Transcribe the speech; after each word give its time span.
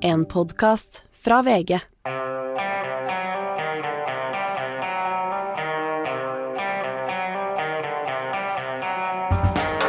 En 0.00 0.24
podkast 0.26 1.04
fra 1.24 1.40
VG. 1.42 1.78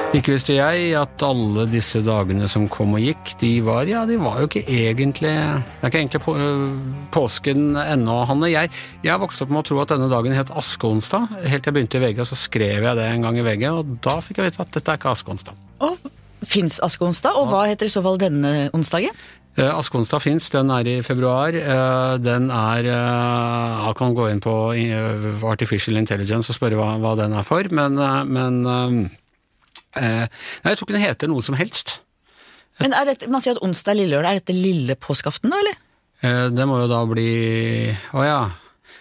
Ikke 0.09 0.33
visste 0.33 0.55
jeg 0.55 0.95
at 0.97 1.21
alle 1.21 1.67
disse 1.69 2.01
dagene 2.01 2.49
som 2.49 2.65
kom 2.71 2.95
og 2.97 3.03
gikk, 3.05 3.35
de 3.43 3.51
var 3.61 3.85
ja, 3.85 4.01
de 4.09 4.17
var 4.17 4.42
jo 4.42 4.49
ikke 4.49 4.65
egentlig 4.65 5.29
Det 5.29 5.83
er 5.83 5.92
ikke 5.92 6.01
egentlig 6.01 6.21
på, 6.26 6.37
øh, 6.41 6.69
påsken 7.13 7.76
ennå, 7.78 8.23
Hanne. 8.26 8.49
Jeg, 8.49 8.71
jeg 9.05 9.21
vokste 9.21 9.46
opp 9.46 9.53
med 9.53 9.62
å 9.62 9.67
tro 9.69 9.81
at 9.83 9.94
denne 9.94 10.10
dagen 10.10 10.33
het 10.33 10.49
askeonsdag. 10.49 11.35
Helt 11.46 11.62
til 11.62 11.69
jeg 11.69 11.78
begynte 11.78 12.01
i 12.01 12.07
VG, 12.07 12.26
så 12.26 12.39
skrev 12.47 12.89
jeg 12.89 12.97
det 12.97 13.12
en 13.12 13.28
gang 13.28 13.37
i 13.37 13.46
VG, 13.46 13.67
og 13.69 13.99
da 14.01 14.17
fikk 14.26 14.41
jeg 14.41 14.49
vite 14.49 14.65
at 14.65 14.73
dette 14.79 14.96
er 14.96 15.01
ikke 15.01 15.13
askeonsdag. 15.13 15.67
Og 15.85 16.16
Fins 16.39 16.77
askeonsdag, 16.80 17.35
og 17.35 17.49
hva 17.52 17.66
heter 17.67 17.89
i 17.89 17.91
så 17.91 18.02
fall 18.03 18.16
denne 18.21 18.70
onsdagen? 18.76 19.16
Uh, 19.59 19.73
Askeonsdag 19.76 20.21
fins, 20.23 20.45
den 20.53 20.70
er 20.71 20.88
i 20.88 20.99
februar. 21.03 21.52
Eh, 21.52 22.13
den 22.23 22.47
er 22.47 22.85
Jeg 22.88 23.95
kan 23.99 24.13
gå 24.15 24.29
inn 24.31 24.39
på 24.39 24.53
Artificial 25.49 25.99
Intelligence 25.99 26.53
og 26.53 26.55
spørre 26.55 26.77
hva, 26.79 26.93
hva 27.01 27.15
den 27.20 27.35
er 27.35 27.43
for, 27.43 27.67
men, 27.75 27.99
men 28.31 28.61
Nei, 29.99 30.29
jeg 30.29 30.77
tror 30.77 30.85
ikke 30.85 30.95
den 30.95 31.03
heter 31.03 31.31
noe 31.31 31.43
som 31.43 31.57
helst. 31.59 31.98
Men 32.79 32.93
er 32.95 33.09
dette, 33.09 33.27
Man 33.27 33.43
sier 33.43 33.57
at 33.57 33.63
onsdag 33.65 33.91
er 33.91 33.99
lille 33.99 34.13
lørdag. 34.15 34.29
Er 34.31 34.39
dette 34.39 34.55
lille 34.55 34.95
påskeaften, 34.95 35.51
da, 35.51 35.59
eller? 35.59 35.79
Det 36.55 36.67
må 36.67 36.81
jo 36.81 36.87
da 36.91 36.99
bli 37.09 37.31
Å 38.15 38.23
ja. 38.23 38.39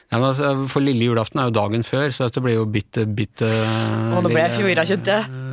Nei, 0.08 0.18
altså, 0.22 0.54
for 0.72 0.82
lille 0.82 1.10
julaften 1.10 1.42
er 1.42 1.50
jo 1.50 1.54
dagen 1.58 1.84
før, 1.86 2.08
så 2.14 2.26
dette 2.26 2.42
blir 2.42 2.56
jo 2.56 2.64
bitte, 2.72 3.04
bitte 3.04 3.46
Å, 3.46 4.22
nå 4.24 4.32
ble 4.32 4.42
jeg 4.42 4.56
forvirra, 4.56 4.86
kjente 4.88 5.20
jeg. 5.20 5.44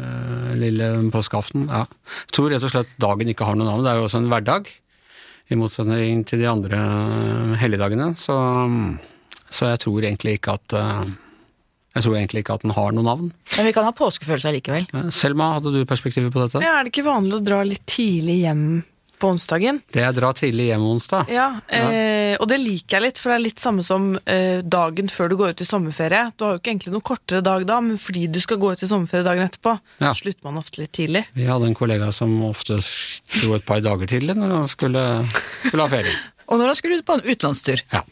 Lille 0.63 0.89
påskeaften. 1.13 1.67
Ja. 1.67 1.83
Jeg 2.23 2.35
tror 2.39 2.49
rett 2.55 2.65
og 2.65 2.73
slett 2.73 2.97
dagen 3.03 3.29
ikke 3.29 3.45
har 3.45 3.59
noe 3.59 3.67
navn. 3.67 3.83
Det 3.85 3.91
er 3.91 3.99
jo 3.99 4.07
også 4.07 4.23
en 4.23 4.31
hverdag. 4.31 4.71
I 5.53 5.57
motsetning 5.59 6.23
til 6.25 6.41
de 6.41 6.47
andre 6.49 6.79
helligdagene. 7.61 8.13
Så, 8.17 8.33
så 9.53 9.69
jeg 9.73 9.83
tror 9.85 10.01
egentlig 10.07 10.39
ikke 10.39 10.55
at 10.57 10.75
jeg 11.95 12.03
tror 12.03 12.17
egentlig 12.17 12.41
ikke 12.43 12.55
at 12.57 12.65
den 12.65 12.73
har 12.75 12.91
noe 12.91 13.05
navn. 13.07 13.29
Men 13.55 13.69
vi 13.69 13.75
kan 13.77 13.85
ha 13.87 13.93
påskefølelse 13.95 14.49
allikevel. 14.51 14.89
Selma, 15.15 15.53
hadde 15.55 15.71
du 15.71 15.85
perspektiver 15.87 16.33
på 16.33 16.41
dette? 16.43 16.59
Ja, 16.65 16.79
Er 16.81 16.83
det 16.83 16.91
ikke 16.91 17.05
vanlig 17.07 17.37
å 17.37 17.45
dra 17.45 17.61
litt 17.63 17.85
tidlig 17.87 18.41
hjem 18.41 18.65
på 19.15 19.29
onsdagen? 19.31 19.77
Det 19.95 20.01
er 20.03 20.11
dra 20.11 20.33
tidlig 20.35 20.65
hjem 20.73 20.83
onsdag. 20.89 21.29
Ja, 21.31 21.45
eh, 21.71 22.33
og 22.35 22.49
det 22.51 22.57
liker 22.59 22.97
jeg 22.97 23.05
litt, 23.05 23.21
for 23.21 23.31
det 23.31 23.37
er 23.37 23.43
litt 23.45 23.63
samme 23.63 23.85
som 23.87 24.09
eh, 24.27 24.59
dagen 24.59 25.07
før 25.07 25.31
du 25.31 25.37
går 25.39 25.53
ut 25.55 25.63
i 25.63 25.67
sommerferie. 25.69 26.25
Du 26.35 26.43
har 26.43 26.57
jo 26.57 26.59
ikke 26.59 26.73
egentlig 26.73 26.91
noen 26.97 27.05
kortere 27.13 27.39
dag 27.47 27.63
da, 27.69 27.77
men 27.79 27.95
fordi 27.95 28.25
du 28.27 28.41
skal 28.43 28.59
gå 28.59 28.73
ut 28.75 28.83
i 28.83 28.89
sommerferie 28.91 29.23
dagen 29.29 29.47
etterpå, 29.47 29.77
Ja. 30.03 30.11
slutter 30.19 30.43
man 30.49 30.59
ofte 30.59 30.81
litt 30.83 30.91
tidlig. 30.99 31.23
Vi 31.39 31.47
hadde 31.47 31.71
en 31.71 31.79
kollega 31.79 32.11
som 32.11 32.35
ofte 32.43 32.81
dro 33.39 33.55
et 33.55 33.63
par 33.71 33.79
dager 33.87 34.11
tidlig 34.11 34.35
når 34.35 34.51
han 34.51 34.67
skulle, 34.75 35.05
skulle 35.67 35.87
ha 35.87 35.91
ferie. 35.91 36.17
Og 36.45 36.61
når 36.61 36.71
han 36.71 36.77
skulle 36.79 36.99
ut 36.99 37.07
på 37.07 37.17
en 37.17 37.25
utenlandstur. 37.25 37.81
Ja. 37.93 38.03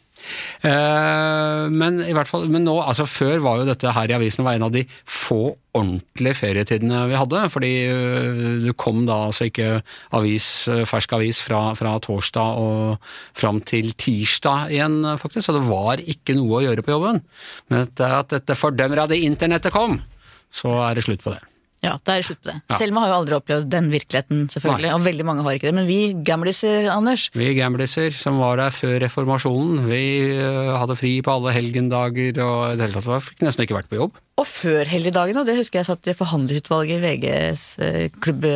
Eh, 0.64 1.66
men 1.74 2.00
i 2.06 2.14
hvert 2.16 2.30
fall, 2.30 2.48
men 2.52 2.64
nå, 2.66 2.76
altså 2.82 3.06
før 3.10 3.42
var 3.44 3.60
jo 3.60 3.68
dette 3.68 3.92
her 3.96 4.12
i 4.12 4.16
avisen 4.16 4.46
var 4.46 4.58
en 4.58 4.68
av 4.68 4.74
de 4.74 4.86
få 5.04 5.42
ordentlige 5.74 6.38
ferietidene 6.40 7.04
vi 7.12 7.20
hadde. 7.20 7.44
Fordi 7.54 7.72
øh, 7.92 8.42
det 8.68 8.76
kom 8.80 9.04
da 9.10 9.24
altså 9.28 9.50
ikke 9.50 9.70
avis, 10.18 10.50
øh, 10.72 10.84
fersk 10.90 11.18
avis 11.20 11.44
fra, 11.46 11.64
fra 11.78 11.96
torsdag 12.04 12.60
og 12.64 13.14
fram 13.38 13.62
til 13.68 13.94
tirsdag 13.94 14.74
igjen, 14.74 15.02
faktisk. 15.20 15.48
Så 15.48 15.58
det 15.58 15.66
var 15.68 16.04
ikke 16.04 16.38
noe 16.40 16.60
å 16.60 16.66
gjøre 16.68 16.86
på 16.86 16.96
jobben. 16.96 17.24
Men 17.70 17.88
etter 17.88 18.20
at 18.22 18.36
dette 18.38 18.60
fordømrede 18.60 19.20
internettet 19.28 19.76
kom, 19.76 20.00
så 20.54 20.78
er 20.88 20.96
det 20.98 21.08
slutt 21.08 21.26
på 21.26 21.34
det. 21.36 21.42
Ja, 21.84 21.98
da 22.00 22.16
er 22.16 22.22
det 22.22 22.28
slutt 22.30 22.40
på 22.46 22.48
det. 22.48 22.56
Selma 22.78 23.04
har 23.04 23.12
jo 23.12 23.16
aldri 23.20 23.36
opplevd 23.36 23.68
den 23.74 23.90
virkeligheten, 23.92 24.46
selvfølgelig. 24.54 24.88
Nei. 24.88 24.96
Og 24.96 25.04
veldig 25.04 25.26
mange 25.28 25.44
har 25.44 25.58
ikke 25.58 25.68
det. 25.68 25.76
Men 25.76 25.90
vi 25.90 26.00
gamliser, 26.26 26.88
Anders, 26.94 27.28
Vi 27.36 27.50
gamliser 27.58 28.16
som 28.16 28.40
var 28.40 28.62
der 28.62 28.72
før 28.72 29.02
reformasjonen, 29.04 29.84
vi 29.90 30.04
øh, 30.32 30.72
hadde 30.80 30.96
fri 31.00 31.18
på 31.26 31.36
alle 31.36 31.56
helgendager 31.56 32.40
og 32.46 32.60
i 32.72 32.78
det 32.80 32.88
hele 32.88 33.04
tatt 33.04 33.28
fikk 33.28 33.44
nesten 33.44 33.68
ikke 33.68 33.82
vært 33.82 33.92
på 33.92 34.00
jobb. 34.00 34.22
Og 34.34 34.48
før 34.50 34.90
helligdagen, 34.90 35.38
og 35.38 35.46
det 35.46 35.54
husker 35.60 35.80
jeg 35.80 35.86
satt 35.86 36.08
i 36.10 36.16
forhandlingsutvalget 36.18 36.98
i 36.98 37.02
VGs 37.04 37.64
eh, 37.86 38.06
klubb, 38.18 38.48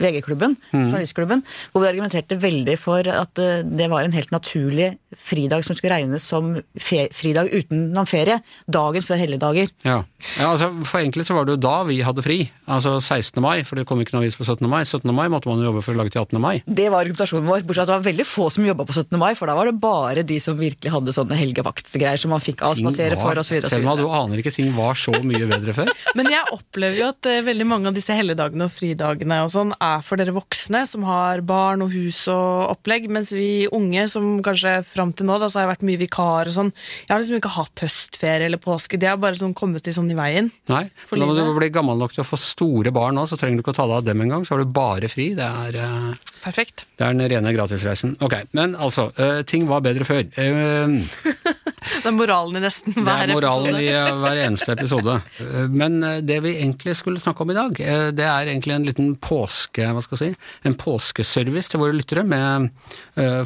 VG-klubben, 0.00 0.54
journalistklubben, 0.72 1.42
hvor 1.72 1.84
vi 1.84 1.90
argumenterte 1.90 2.38
veldig 2.40 2.76
for 2.80 3.04
at 3.12 3.42
eh, 3.44 3.60
det 3.68 3.90
var 3.92 4.06
en 4.06 4.14
helt 4.16 4.32
naturlig 4.32 4.94
fridag 5.12 5.66
som 5.66 5.76
skulle 5.76 5.98
regnes 5.98 6.24
som 6.24 6.54
fridag 6.80 7.52
utenom 7.52 8.08
ferie, 8.08 8.38
dagen 8.72 9.04
før 9.04 9.20
helligdager. 9.20 9.68
Ja. 9.84 9.98
ja, 10.38 10.48
altså 10.48 10.70
For 10.88 11.02
egentlig 11.02 11.26
så 11.28 11.36
var 11.36 11.44
det 11.44 11.58
jo 11.58 11.62
da 11.66 11.74
vi 11.88 12.00
hadde 12.04 12.24
fri, 12.24 12.38
altså 12.64 12.96
16. 12.96 13.36
mai, 13.44 13.60
for 13.68 13.76
det 13.76 13.84
kom 13.88 14.00
ikke 14.00 14.16
noen 14.16 14.24
avis 14.24 14.38
på 14.40 14.48
17. 14.48 14.64
mai. 14.64 14.80
17. 14.88 15.12
mai 15.12 15.26
måtte 15.32 15.52
man 15.52 15.60
jo 15.60 15.68
jobbe 15.68 15.84
for 15.84 15.92
å 15.92 16.00
lage 16.00 16.14
til 16.16 16.24
18. 16.24 16.40
mai. 16.40 16.54
Det 16.64 16.88
var 16.88 17.04
argumentasjonen 17.04 17.48
vår, 17.48 17.68
bortsett 17.68 17.84
fra 17.84 17.84
at 17.84 17.92
det 17.92 17.98
var 17.98 18.08
veldig 18.08 18.28
få 18.32 18.48
som 18.56 18.64
jobba 18.64 18.88
på 18.88 18.96
17. 18.96 19.20
mai, 19.20 19.30
for 19.36 19.52
da 19.52 19.58
var 19.60 19.68
det 19.68 19.76
bare 19.84 20.24
de 20.32 20.40
som 20.40 20.56
virkelig 20.56 20.96
hadde 20.96 21.16
sånne 21.20 21.36
helgevaktgreier 21.36 22.24
som 22.24 22.32
man 22.32 22.44
fikk 22.44 22.64
avspasere 22.72 23.20
for, 23.20 23.44
osv. 23.44 23.60
Selma, 23.68 23.96
du 24.00 24.08
aner 24.08 24.40
ikke 24.40 24.56
ting 24.56 24.72
var 24.72 24.96
så 24.96 25.17
mye 25.26 25.48
bedre 25.50 25.74
før. 25.76 25.92
Men 26.18 26.30
jeg 26.32 26.54
opplever 26.54 27.00
jo 27.02 27.10
at 27.12 27.28
eh, 27.30 27.42
veldig 27.46 27.66
mange 27.68 27.90
av 27.90 27.96
disse 27.96 28.14
helligdagene 28.16 28.68
og 28.68 28.74
fridagene 28.74 29.40
og 29.44 29.52
sånn 29.54 29.74
er 29.76 30.04
for 30.06 30.20
dere 30.20 30.36
voksne 30.36 30.84
som 30.88 31.06
har 31.08 31.42
barn 31.46 31.84
og 31.84 31.92
hus 31.94 32.24
og 32.32 32.74
opplegg, 32.74 33.08
mens 33.12 33.34
vi 33.36 33.68
unge 33.74 34.06
som 34.10 34.38
kanskje 34.44 34.78
fram 34.86 35.12
til 35.16 35.28
nå, 35.28 35.38
da 35.40 35.50
så 35.50 35.60
har 35.60 35.66
jeg 35.66 35.72
vært 35.74 35.86
mye 35.88 36.02
vikar 36.04 36.50
og 36.50 36.56
sånn, 36.56 36.72
jeg 37.04 37.12
har 37.12 37.22
liksom 37.22 37.40
ikke 37.40 37.54
hatt 37.58 37.84
høstferie 37.84 38.48
eller 38.48 38.62
påske, 38.62 39.00
de 39.00 39.10
har 39.10 39.20
bare 39.20 39.38
sånn 39.40 39.56
kommet 39.56 39.86
litt 39.86 39.98
sånn 39.98 40.10
i 40.12 40.18
veien. 40.18 40.50
Nei, 40.70 40.84
men 41.10 41.24
når 41.26 41.50
du 41.50 41.54
blir 41.58 41.72
gammel 41.74 41.98
nok 42.00 42.14
til 42.14 42.24
å 42.24 42.28
få 42.28 42.38
store 42.40 42.92
barn 42.94 43.18
nå, 43.18 43.26
så 43.28 43.38
trenger 43.38 43.58
du 43.58 43.64
ikke 43.64 43.74
å 43.74 43.78
ta 43.78 43.86
deg 43.88 44.00
av 44.00 44.06
dem 44.06 44.24
engang. 44.24 44.46
Så 44.46 44.54
har 44.54 44.62
du 44.62 44.72
bare 44.72 45.10
fri. 45.10 45.30
Det 45.38 45.46
er, 45.46 45.78
uh, 45.82 46.34
Perfekt. 46.44 46.86
det 46.98 47.06
er 47.06 47.16
den 47.16 47.30
rene 47.32 47.54
gratisreisen. 47.56 48.16
Ok, 48.24 48.36
men 48.58 48.76
altså, 48.78 49.08
uh, 49.18 49.40
ting 49.48 49.68
var 49.70 49.84
bedre 49.86 50.06
før. 50.08 50.24
Eh, 50.38 51.54
Det 52.02 52.10
er 52.10 52.14
moralen 52.16 52.58
i 52.58 52.62
nesten 52.64 52.94
Det 52.96 53.04
hver 53.06 53.24
er 53.24 53.32
moralen 53.34 53.68
episode. 53.74 53.84
i 53.84 53.88
eh, 53.94 54.20
hver 54.22 54.40
eneste 54.44 54.74
episode. 54.76 55.16
Eh, 55.44 55.68
Men 55.82 55.98
eh, 56.04 56.20
det 56.26 56.38
vi 56.44 56.54
egentlig 56.58 56.96
skulle 57.00 57.20
snakke 57.22 57.44
om 57.46 57.52
i 57.54 57.58
dag, 57.58 57.80
det 58.18 58.24
er 58.28 58.50
egentlig 58.52 58.74
en 58.76 58.86
liten 58.88 59.10
påske, 59.22 59.86
hva 59.94 60.02
skal 60.04 60.18
jeg 60.20 60.34
si, 60.36 60.50
en 60.68 60.76
påskeservice 60.78 61.72
til 61.72 61.82
våre 61.82 61.96
lyttere 61.96 62.24
med 62.28 62.70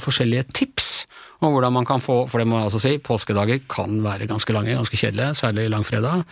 forskjellige 0.03 0.47
tips 0.57 0.91
om 1.49 1.55
hvordan 1.57 1.75
man 1.75 1.87
kan 1.89 2.03
få, 2.03 2.23
for 2.31 2.41
det 2.43 2.47
må 2.49 2.59
jeg 2.59 2.69
altså 2.69 2.81
si, 2.83 2.97
påskedager 3.03 3.63
kan 3.71 4.01
være 4.05 4.29
ganske 4.31 4.55
lange, 4.55 4.77
ganske 4.79 4.99
kjedelige, 4.99 5.37
særlig 5.39 5.69
langfredag. 5.73 6.25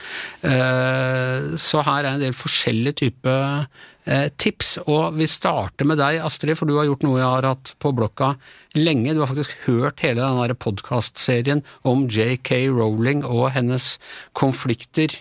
Eh, 0.46 1.56
Så 1.60 1.82
her 1.86 2.04
er 2.04 2.12
en 2.14 2.22
del 2.22 2.36
forskjellige 2.36 2.98
typer 3.04 3.66
eh, 4.06 4.28
tips, 4.38 4.78
og 4.86 5.16
vi 5.18 5.26
starter 5.30 5.88
med 5.88 5.98
deg, 6.00 6.20
Astrid, 6.24 6.56
for 6.58 6.70
du 6.70 6.76
har 6.78 6.88
gjort 6.88 7.06
noe 7.06 7.18
jeg 7.20 7.26
har 7.28 7.48
hatt 7.52 7.74
på 7.82 7.94
blokka 7.96 8.34
lenge. 8.78 9.14
Du 9.14 9.22
har 9.22 9.30
faktisk 9.30 9.56
hørt 9.66 10.02
hele 10.04 10.22
den 10.22 10.60
podkastserien 10.60 11.64
om 11.82 12.06
JK 12.06 12.70
Rowling 12.70 13.24
og 13.26 13.50
hennes 13.56 13.96
konflikter 14.32 15.18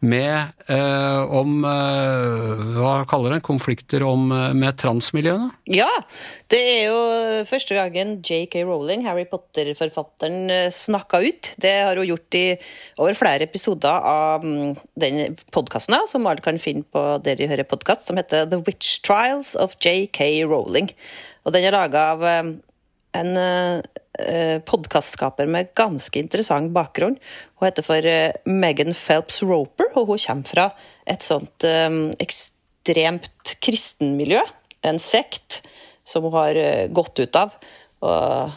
med 0.00 0.52
eh, 0.70 1.32
om 1.34 1.64
eh, 1.66 2.60
Hva 2.76 2.92
kaller 3.10 3.34
det? 3.34 3.40
Konflikter 3.46 4.04
om, 4.06 4.28
eh, 4.32 4.52
med 4.54 4.76
transmiljøene? 4.78 5.50
Ja, 5.74 5.88
det 6.52 6.60
er 6.60 6.82
jo 6.86 7.00
første 7.48 7.74
gangen 7.74 8.18
J.K. 8.22 8.62
Rowling, 8.68 9.02
Harry 9.06 9.26
Potter-forfatteren, 9.28 10.38
eh, 10.54 10.68
snakka 10.74 11.22
ut. 11.26 11.52
Det 11.58 11.74
har 11.88 11.98
hun 11.98 12.10
gjort 12.12 12.38
i 12.38 12.44
over 12.98 13.18
flere 13.18 13.48
episoder 13.48 14.06
av 14.12 14.46
mm, 14.46 14.76
den 15.02 15.38
podkasten 15.54 15.98
som 16.06 16.28
alle 16.30 16.44
kan 16.44 16.60
finne 16.62 16.86
på 16.86 17.04
der 17.24 17.40
de 17.40 17.50
hører 17.50 17.66
podkast, 17.66 18.06
som 18.06 18.20
heter 18.20 18.46
The 18.46 18.62
Witch 18.66 19.00
Trials 19.06 19.56
of 19.58 19.74
J.K. 19.82 20.44
Rowling. 20.46 20.92
Og 21.46 21.54
den 21.54 21.66
er 21.66 21.74
laga 21.74 22.10
av 22.14 22.24
eh, 22.28 22.54
en 23.20 23.38
uh, 23.38 24.58
podkastskaper 24.66 25.46
med 25.50 25.72
ganske 25.78 26.18
interessant 26.18 26.72
bakgrunn. 26.74 27.18
Hun 27.58 27.66
heter 27.68 27.86
for 27.86 28.06
eh, 28.06 28.34
Megan 28.46 28.94
Phelps 28.94 29.42
Roper, 29.46 29.92
og 29.94 30.12
hun 30.12 30.22
kommer 30.22 30.48
fra 30.50 30.64
et 31.06 31.22
sånt 31.26 31.66
eh, 31.66 31.90
ekstremt 32.22 33.54
kristenmiljø. 33.62 34.42
En 34.86 34.98
sekt 35.02 35.60
som 36.08 36.26
hun 36.26 36.34
har 36.38 36.58
eh, 36.58 36.86
gått 36.90 37.18
ut 37.18 37.38
av. 37.38 37.54
Og 38.02 38.50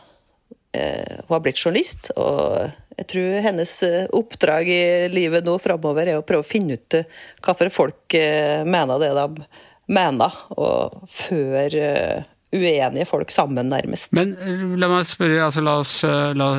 eh, 0.78 1.18
hun 1.28 1.34
har 1.36 1.44
blitt 1.46 1.62
journalist, 1.62 2.12
og 2.18 2.72
jeg 2.98 3.08
tror 3.14 3.46
hennes 3.48 3.72
eh, 3.88 4.06
oppdrag 4.18 4.70
i 4.70 4.84
livet 5.14 5.48
nå 5.48 5.58
framover 5.62 6.12
er 6.12 6.20
å 6.20 6.26
prøve 6.28 6.46
å 6.46 6.52
finne 6.52 6.78
ut 6.78 7.00
hva 7.42 7.56
for 7.58 7.74
folk 7.74 8.18
eh, 8.18 8.62
mener 8.68 9.02
det 9.02 9.14
de 9.18 9.48
mener, 9.92 10.36
og 10.54 11.02
føre 11.10 11.88
eh, 11.88 12.30
uenige 12.52 13.08
folk 13.08 13.32
sammen, 13.32 13.70
nærmest. 13.72 14.12
Men 14.16 14.34
eh, 14.36 14.64
la 14.80 14.90
meg 14.92 15.08
spørre, 15.08 15.40
altså 15.46 15.64
la 15.64 15.76
oss 15.82 15.94
eh, 16.08 16.32
la, 16.38 16.52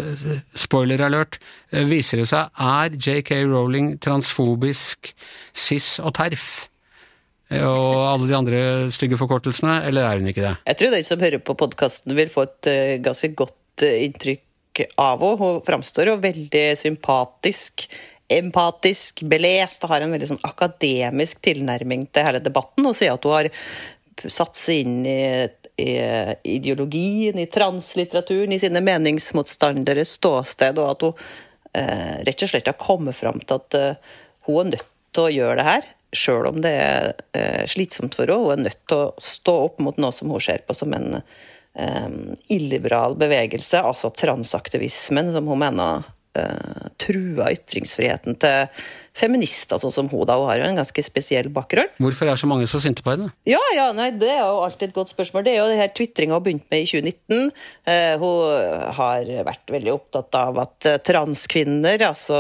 Spoiler 0.57 1.05
alert. 1.05 1.39
Eh, 1.71 1.85
Viser 1.89 2.23
det 2.23 2.29
seg, 2.31 2.53
er 2.57 2.97
JK 2.97 3.35
Rowling 3.51 3.97
transfobisk, 4.03 5.13
cis 5.53 5.95
og 6.03 6.15
terf? 6.19 6.47
Og 7.53 7.99
alle 8.09 8.31
de 8.31 8.37
andre 8.39 8.61
stygge 8.95 9.19
forkortelsene, 9.21 9.83
eller 9.85 10.07
er 10.09 10.23
hun 10.23 10.31
ikke 10.31 10.47
det? 10.47 10.55
Jeg 10.71 10.79
tror 10.81 10.95
de 10.95 11.03
som 11.05 11.21
hører 11.21 11.43
på 11.45 11.57
podkasten, 11.61 12.17
vil 12.17 12.33
få 12.33 12.47
et 12.49 12.71
eh, 12.73 12.95
ganske 13.05 13.29
godt 13.37 13.85
inntrykk 13.85 14.87
av 14.97 15.21
henne. 15.21 15.37
Hun 15.43 15.61
framstår 15.67 16.15
jo 16.15 16.21
veldig 16.23 16.67
sympatisk, 16.81 17.85
empatisk, 18.33 19.27
belest 19.29 19.85
og 19.85 19.93
har 19.93 20.07
en 20.07 20.15
veldig 20.15 20.31
sånn 20.31 20.47
akademisk 20.49 21.43
tilnærming 21.45 22.07
til 22.09 22.25
hele 22.25 22.41
debatten. 22.41 22.89
Og 22.89 22.97
sier 22.97 23.13
at 23.19 23.29
hun 23.29 23.37
har 23.37 23.51
satt 24.33 24.57
seg 24.57 24.87
inn 24.87 25.03
i 25.05 25.21
i 25.77 26.35
ideologien, 26.43 27.39
i 27.39 27.47
translitteraturen, 27.47 28.53
i 28.53 28.59
sine 28.59 28.83
meningsmotstanderes 28.85 30.17
ståsted, 30.19 30.79
og 30.79 30.91
at 30.91 31.07
hun 31.07 31.25
eh, 31.79 32.17
rett 32.29 32.45
og 32.45 32.53
slett 32.53 32.69
har 32.71 32.79
kommet 32.81 33.17
fram 33.17 33.41
til 33.41 33.59
at 33.61 33.79
eh, 33.79 34.15
hun 34.49 34.67
er 34.67 34.71
nødt 34.75 34.89
til 35.13 35.29
å 35.29 35.33
gjøre 35.33 35.59
det 35.61 35.69
her. 35.69 35.89
Sjøl 36.13 36.51
om 36.51 36.61
det 36.65 36.73
er 36.77 37.09
eh, 37.39 37.65
slitsomt 37.71 38.17
for 38.19 38.29
henne. 38.29 38.45
Hun 38.45 38.59
er 38.59 38.67
nødt 38.69 38.83
til 38.91 39.07
å 39.07 39.13
stå 39.23 39.57
opp 39.69 39.81
mot 39.85 40.01
noe 40.01 40.13
som 40.15 40.33
hun 40.33 40.45
ser 40.45 40.65
på 40.67 40.77
som 40.77 40.93
en 40.93 41.23
illiberal 42.53 43.15
bevegelse, 43.17 43.79
altså 43.81 44.11
transaktivismen, 44.13 45.31
som 45.33 45.47
hun 45.49 45.63
mener 45.63 46.03
uh, 46.39 46.89
trua 47.01 47.51
ytringsfriheten 47.53 48.37
til 48.41 48.85
feminister, 49.17 49.81
sånn 49.81 49.93
som 49.93 50.09
hun. 50.09 50.25
da, 50.29 50.39
Hun 50.41 50.49
har 50.49 50.61
jo 50.61 50.69
en 50.71 50.81
ganske 50.81 51.05
spesiell 51.05 51.51
bakgrunn. 51.53 51.91
Hvorfor 52.01 52.31
er 52.31 52.41
så 52.41 52.49
mange 52.49 52.69
så 52.71 52.81
sinte 52.83 53.05
på 53.05 53.13
henne? 53.13 53.29
Ja, 53.49 53.61
ja, 53.77 53.91
nei, 53.97 54.11
Det 54.17 54.31
er 54.31 54.41
jo 54.41 54.63
alltid 54.65 54.89
et 54.89 54.97
godt 54.97 55.13
spørsmål. 55.13 55.45
Det 55.45 55.55
er 55.55 55.61
jo 55.61 55.71
det 55.71 55.81
her 55.81 55.93
tvitringa 55.93 56.39
hun 56.39 56.47
begynte 56.47 56.73
med 56.73 56.85
i 56.85 56.89
2019. 56.89 57.53
Uh, 57.89 58.15
hun 58.23 58.93
har 58.99 59.33
vært 59.51 59.75
veldig 59.77 59.93
opptatt 59.93 60.41
av 60.41 60.63
at 60.65 60.89
uh, 60.89 61.01
transkvinner, 61.05 62.07
altså 62.09 62.39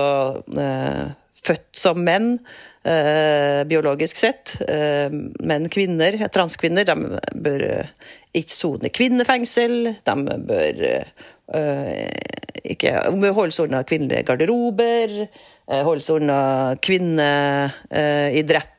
uh, 0.56 1.04
født 1.42 1.70
som 1.76 1.98
menn, 1.98 2.36
biologisk 2.82 4.18
sett, 4.18 4.56
men 4.66 5.68
kvinner, 5.70 6.16
transkvinner, 6.34 6.82
de 6.82 7.20
bør 7.38 7.62
ikke 8.34 8.50
sone 8.50 8.90
kvinnefengsel. 8.90 9.92
De 10.02 10.36
bør 10.48 10.80
ikke 12.62 12.92
holdes 13.34 13.60
unna 13.60 13.82
kvinnelige 13.86 14.22
garderober, 14.28 15.08
holde 15.68 16.04
seg 16.06 16.16
unna 16.20 16.38
kvinneidretten. 16.80 18.70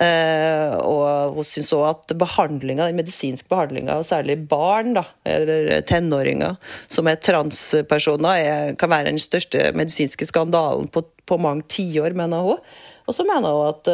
Eh, 0.00 0.72
og 0.80 1.36
hun 1.36 1.46
syns 1.46 1.72
òg 1.76 1.84
at 1.90 2.14
behandlinga, 2.18 2.88
den 2.88 2.98
medisinske 2.98 3.48
behandlinga 3.52 3.98
særlig 4.06 4.48
barn, 4.50 4.94
da, 4.96 5.04
eller 5.28 5.84
tenåringer 5.86 6.56
som 6.90 7.10
er 7.10 7.20
transpersoner, 7.22 8.32
er, 8.40 8.72
kan 8.80 8.90
være 8.90 9.10
den 9.10 9.20
største 9.22 9.70
medisinske 9.76 10.26
skandalen 10.28 10.88
på, 10.90 11.04
på 11.28 11.38
mange 11.42 11.68
tiår, 11.70 12.16
mener 12.18 12.46
hun. 12.46 12.58
Og 13.06 13.16
så 13.16 13.26
mener 13.28 13.54
hun 13.54 13.68
at 13.70 13.92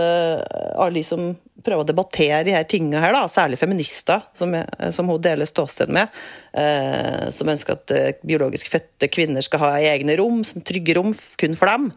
alle 0.77 0.99
de 0.99 1.05
som 1.07 1.35
prøver 1.67 1.85
å 1.85 1.89
debattere 1.89 2.45
de 2.47 2.55
her 2.57 2.67
tingene 2.71 3.03
her, 3.03 3.15
da, 3.17 3.25
særlig 3.31 3.59
feminister, 3.61 4.25
som, 4.37 4.55
som 4.95 5.11
hun 5.11 5.23
deler 5.23 5.49
ståsted 5.49 5.93
med, 5.93 6.15
eh, 6.57 7.27
som 7.35 7.51
ønsker 7.53 7.77
at 7.77 7.97
uh, 7.97 8.07
biologisk 8.27 8.71
fødte 8.73 9.11
kvinner 9.13 9.45
skal 9.45 9.65
ha 9.65 9.73
egne 9.93 10.19
rom, 10.21 10.45
som 10.47 10.65
trygge 10.67 10.97
rom 10.99 11.15
kun 11.41 11.59
for 11.59 11.73
dem, 11.73 11.91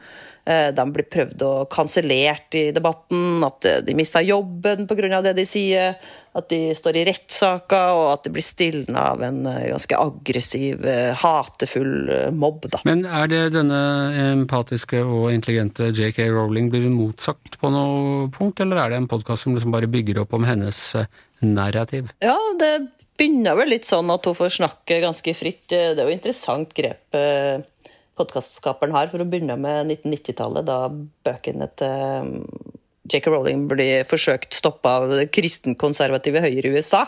de 0.50 0.84
blir 0.90 1.06
prøvd 1.12 1.44
og 1.46 1.58
kansellert 1.70 2.56
i 2.58 2.72
debatten, 2.74 3.44
at 3.46 3.68
de 3.86 3.94
mister 3.94 4.24
jobben 4.26 4.88
pga. 4.90 5.20
det 5.22 5.36
de 5.38 5.44
sier 5.46 6.00
at 6.38 6.50
de 6.52 6.60
står 6.78 7.00
i 7.00 7.06
rettssaker, 7.08 7.96
og 7.98 8.08
at 8.14 8.28
det 8.28 8.34
blir 8.36 8.46
stilna 8.46 9.06
av 9.14 9.24
en 9.26 9.42
eh, 9.50 9.70
ganske 9.72 9.98
aggressiv, 9.98 10.86
eh, 10.86 11.10
hatefull 11.18 12.12
eh, 12.14 12.28
mobb. 12.30 12.68
Da. 12.70 12.82
Men 12.88 13.02
er 13.08 13.32
det 13.32 13.42
denne 13.56 13.80
empatiske 14.36 15.02
og 15.02 15.32
intelligente 15.34 15.90
JK 15.90 16.22
Rowling, 16.30 16.70
blir 16.70 16.86
hun 16.86 16.98
motsagt 17.00 17.58
på 17.62 17.74
noe 17.74 18.30
punkt, 18.36 18.62
eller 18.62 18.84
er 18.84 18.94
det 18.94 19.02
en 19.02 19.10
podkast 19.10 19.48
som 19.48 19.58
liksom 19.60 19.76
bare 19.76 19.92
bygger 19.92 20.24
opp 20.24 20.34
om 20.38 20.48
hennes 20.48 20.80
narrativ? 21.46 22.10
Ja, 22.24 22.38
det 22.60 22.74
begynner 23.20 23.60
vel 23.60 23.76
litt 23.76 23.88
sånn 23.88 24.10
at 24.14 24.26
hun 24.26 24.38
får 24.38 24.56
snakke 24.58 25.02
ganske 25.04 25.36
fritt. 25.36 25.68
Det 25.70 25.94
er 25.94 26.08
jo 26.08 26.16
interessant 26.16 26.74
grep 26.76 27.20
podkastskaperen 28.20 28.96
har, 28.96 29.10
for 29.12 29.24
å 29.24 29.28
begynne 29.30 29.56
med 29.60 29.94
1990-tallet, 29.94 30.68
da 30.68 30.80
bøkene 31.28 31.70
til 31.80 32.36
J.K. 33.10 33.32
Rowling 33.32 33.66
blir 33.70 34.04
forsøkt 34.08 34.54
stoppa 34.54 34.98
av 35.00 35.08
det 35.14 35.30
kristenkonservative 35.34 36.44
Høyre 36.44 36.70
i 36.70 36.78
USA. 36.78 37.06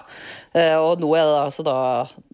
Eh, 0.58 0.74
og 0.80 1.02
nå 1.04 1.12
er 1.18 1.28
det 1.28 1.42
altså 1.44 1.66
da 1.68 1.78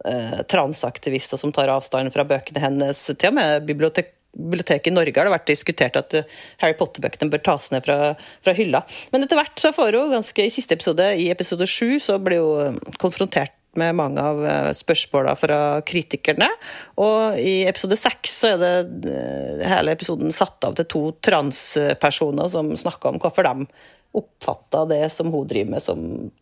eh, 0.08 0.38
transaktivister 0.48 1.42
som 1.42 1.52
tar 1.56 1.74
avstand 1.74 2.14
fra 2.14 2.26
bøkene 2.28 2.64
hennes. 2.64 3.02
Til 3.12 3.34
og 3.34 3.38
med 3.40 3.68
bibliotek 3.68 4.14
biblioteket 4.38 4.92
i 4.92 4.96
Norge 4.96 5.18
har 5.18 5.28
det 5.28 5.36
vært 5.36 5.52
diskutert 5.52 6.00
at 6.00 6.16
eh, 6.18 6.40
Harry 6.64 6.78
Potter-bøkene 6.78 7.32
bør 7.34 7.44
tas 7.50 7.70
ned 7.74 7.86
fra, 7.88 8.14
fra, 8.46 8.56
hylla. 8.58 8.84
Men 9.14 9.26
etter 9.26 9.40
hvert 9.40 9.58
så 9.62 9.74
får 9.76 9.98
hun 9.98 10.16
ganske 10.18 10.46
I 10.46 10.54
siste 10.54 10.78
episode, 10.78 11.10
i 11.18 11.30
episode 11.34 11.68
sju, 11.70 11.98
så 12.04 12.20
blir 12.22 12.44
hun 12.44 12.82
konfrontert 13.02 13.56
med 13.78 13.98
mange 13.98 14.22
av 14.24 14.42
eh, 14.46 14.72
spørsmåla 14.76 15.36
fra 15.38 15.60
kritikerne. 15.88 16.50
Og 17.04 17.38
i 17.42 17.60
episode 17.70 17.98
seks 18.00 18.40
så 18.42 18.56
er 18.56 18.64
det 18.64 19.12
eh, 19.12 19.68
hele 19.70 19.94
episoden 19.94 20.34
satt 20.34 20.66
av 20.68 20.78
til 20.78 20.90
to 20.94 21.04
transpersoner 21.26 22.50
som 22.54 22.74
snakker 22.78 23.14
om 23.14 23.22
hvorfor 23.22 23.48
de 23.48 23.68
oppfatta 24.16 24.86
det 24.90 25.10
som 25.14 25.30
hun 25.34 25.48
driver 25.48 25.72
med 25.72 25.84
som 25.84 26.00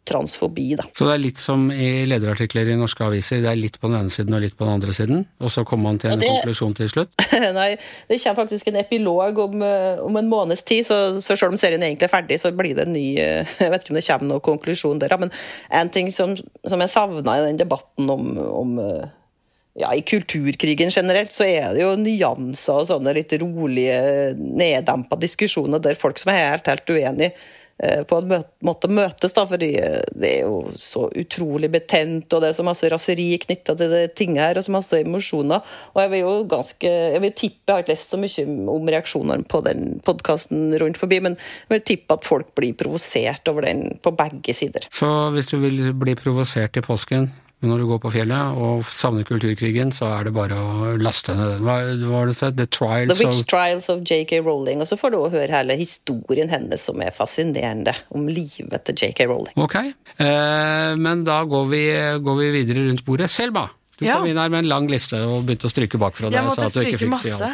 transfobi. 0.07 0.75
Da. 0.79 0.85
Så 0.95 1.07
det 1.07 1.15
er 1.15 1.23
litt 1.23 1.41
som 1.41 1.65
i 1.73 2.06
lederartikler 2.07 2.69
i 2.71 2.77
norske 2.79 3.03
aviser, 3.03 3.41
det 3.44 3.50
er 3.51 3.59
litt 3.59 3.79
på 3.81 3.89
den 3.89 3.97
ene 4.00 4.13
siden 4.13 4.35
og 4.38 4.44
litt 4.44 4.56
på 4.57 4.67
den 4.67 4.77
andre 4.77 4.94
siden, 4.95 5.25
og 5.41 5.51
så 5.51 5.65
kommer 5.67 5.89
man 5.89 6.00
til 6.01 6.13
en 6.13 6.21
det... 6.21 6.29
konklusjon 6.29 6.77
til 6.77 6.91
slutt? 6.91 7.12
Nei, 7.59 7.71
det 8.09 8.21
kommer 8.21 8.39
faktisk 8.44 8.71
en 8.71 8.79
epilog 8.83 9.41
om, 9.47 9.65
eh, 9.65 10.03
om 10.03 10.21
en 10.21 10.31
måneds 10.31 10.63
tid, 10.67 10.85
så, 10.88 11.00
så, 11.19 11.35
selv 11.35 11.56
om 11.56 11.59
serien 11.59 11.83
egentlig 11.83 12.07
er 12.07 12.15
ferdig, 12.15 12.39
så 12.41 12.53
blir 12.56 12.77
det 12.77 12.88
en 12.88 12.95
ny 12.95 13.07
eh, 13.21 13.57
Jeg 13.59 13.73
vet 13.73 13.83
ikke 13.83 13.95
om 13.95 14.00
det 14.00 14.07
kommer 14.07 14.31
noen 14.31 14.47
konklusjon 14.51 15.03
der, 15.03 15.17
men 15.19 15.33
en 15.73 15.91
ting 15.91 16.13
som, 16.13 16.38
som 16.67 16.81
jeg 16.83 16.94
savna 16.94 17.39
i 17.39 17.45
den 17.50 17.59
debatten 17.59 18.09
om, 18.13 18.35
om 18.39 18.79
eh, 18.83 19.13
ja, 19.75 19.92
I 19.92 20.06
kulturkrigen 20.07 20.94
generelt 20.94 21.36
så 21.36 21.48
er 21.50 21.75
det 21.75 21.83
jo 21.83 21.92
nyanser 22.00 22.81
og 22.81 22.89
sånne 22.89 23.16
litt 23.18 23.36
rolige, 23.42 24.00
neddempa 24.39 25.19
diskusjoner 25.19 25.83
der 25.83 26.00
folk 26.00 26.22
som 26.22 26.31
er 26.31 26.42
helt, 26.54 26.72
helt 26.72 26.95
uenige 26.95 27.33
Eh, 27.83 28.04
på 28.07 28.22
en 28.22 28.30
måte 28.63 28.88
møtes, 28.88 29.33
da, 29.36 29.44
fordi 29.50 29.74
eh, 29.83 30.00
det 30.16 30.30
er 30.30 30.45
jo 30.45 30.62
så 30.80 31.10
utrolig 31.12 31.68
betent, 31.74 32.31
og 32.31 32.39
det 32.39 32.54
er 32.54 32.56
så 32.56 32.63
masse 32.63 32.88
raseri 32.92 33.25
knytta 33.44 33.75
til 33.75 33.92
det 33.92 34.04
tinget 34.16 34.39
her, 34.45 34.60
og 34.60 34.63
så 34.63 34.75
masse 34.77 35.00
emosjoner. 35.04 35.74
Og 35.92 36.00
jeg 36.00 36.13
vil 36.13 36.24
jo 36.24 36.36
ganske 36.56 36.94
Jeg 36.95 37.22
vil 37.22 37.33
tippe, 37.36 37.66
jeg 37.68 37.75
har 37.75 37.83
ikke 37.83 37.92
lest 37.92 38.13
så 38.13 38.19
mye 38.19 38.45
om 38.72 38.88
reaksjonene 38.95 39.48
på 39.51 39.60
den 39.66 40.00
podkasten 40.07 40.72
rundt 40.80 41.00
forbi, 41.01 41.19
men 41.27 41.36
jeg 41.36 41.74
vil 41.75 41.88
tippe 41.92 42.16
at 42.16 42.27
folk 42.27 42.54
blir 42.56 42.77
provosert 42.80 43.51
over 43.51 43.68
den 43.68 44.00
på 44.00 44.16
begge 44.16 44.56
sider. 44.56 44.88
Så 44.95 45.10
hvis 45.36 45.51
du 45.51 45.57
vil 45.60 45.92
bli 46.00 46.16
provosert 46.16 46.80
i 46.80 46.86
påsken, 46.86 47.27
men 47.65 47.73
når 47.73 47.81
du 47.81 47.88
går 47.89 48.01
på 48.03 48.12
fjellet 48.13 48.57
og 48.62 48.83
savner 48.85 49.25
kulturkrigen, 49.25 49.89
så 49.95 50.12
er 50.13 50.27
det 50.27 50.35
bare 50.35 50.57
å 50.62 50.91
laste 51.01 51.33
ned 51.33 51.56
den. 51.56 51.63
Hva, 51.65 51.77
var 52.12 52.29
det? 52.29 52.51
The 52.59 52.67
Trials 52.69 53.09
The 53.09 53.17
Witch 53.23 53.41
of... 53.41 53.47
Trials 53.50 53.89
of 53.89 54.03
JK 54.06 54.38
Rowling. 54.45 54.83
Og 54.83 54.89
så 54.91 55.00
får 55.00 55.15
du 55.15 55.17
høre 55.33 55.50
hele 55.50 55.77
historien 55.79 56.51
hennes, 56.51 56.85
som 56.85 57.01
er 57.01 57.15
fascinerende, 57.15 57.95
om 58.13 58.29
livet 58.29 58.85
til 58.85 59.01
JK 59.01 59.25
Rowling. 59.31 59.57
Ok, 59.65 59.79
eh, 59.81 60.91
men 61.01 61.25
da 61.25 61.41
går 61.50 61.65
vi, 61.73 61.81
går 62.21 62.39
vi 62.44 62.51
videre 62.59 62.85
rundt 62.85 63.06
bordet. 63.07 63.31
Selma! 63.33 63.65
Du 63.95 64.06
ja. 64.06 64.18
kom 64.19 64.27
inn 64.27 64.39
her 64.39 64.51
med 64.51 64.65
en 64.65 64.70
lang 64.70 64.89
liste 64.91 65.20
og 65.24 65.46
begynte 65.48 65.70
å 65.70 65.72
stryke 65.72 66.00
bakfra 66.01 66.27
deg. 66.27 66.39
Jeg 66.39 66.48
måtte 66.50 66.70
stryke 66.72 67.10
masse. 67.12 67.51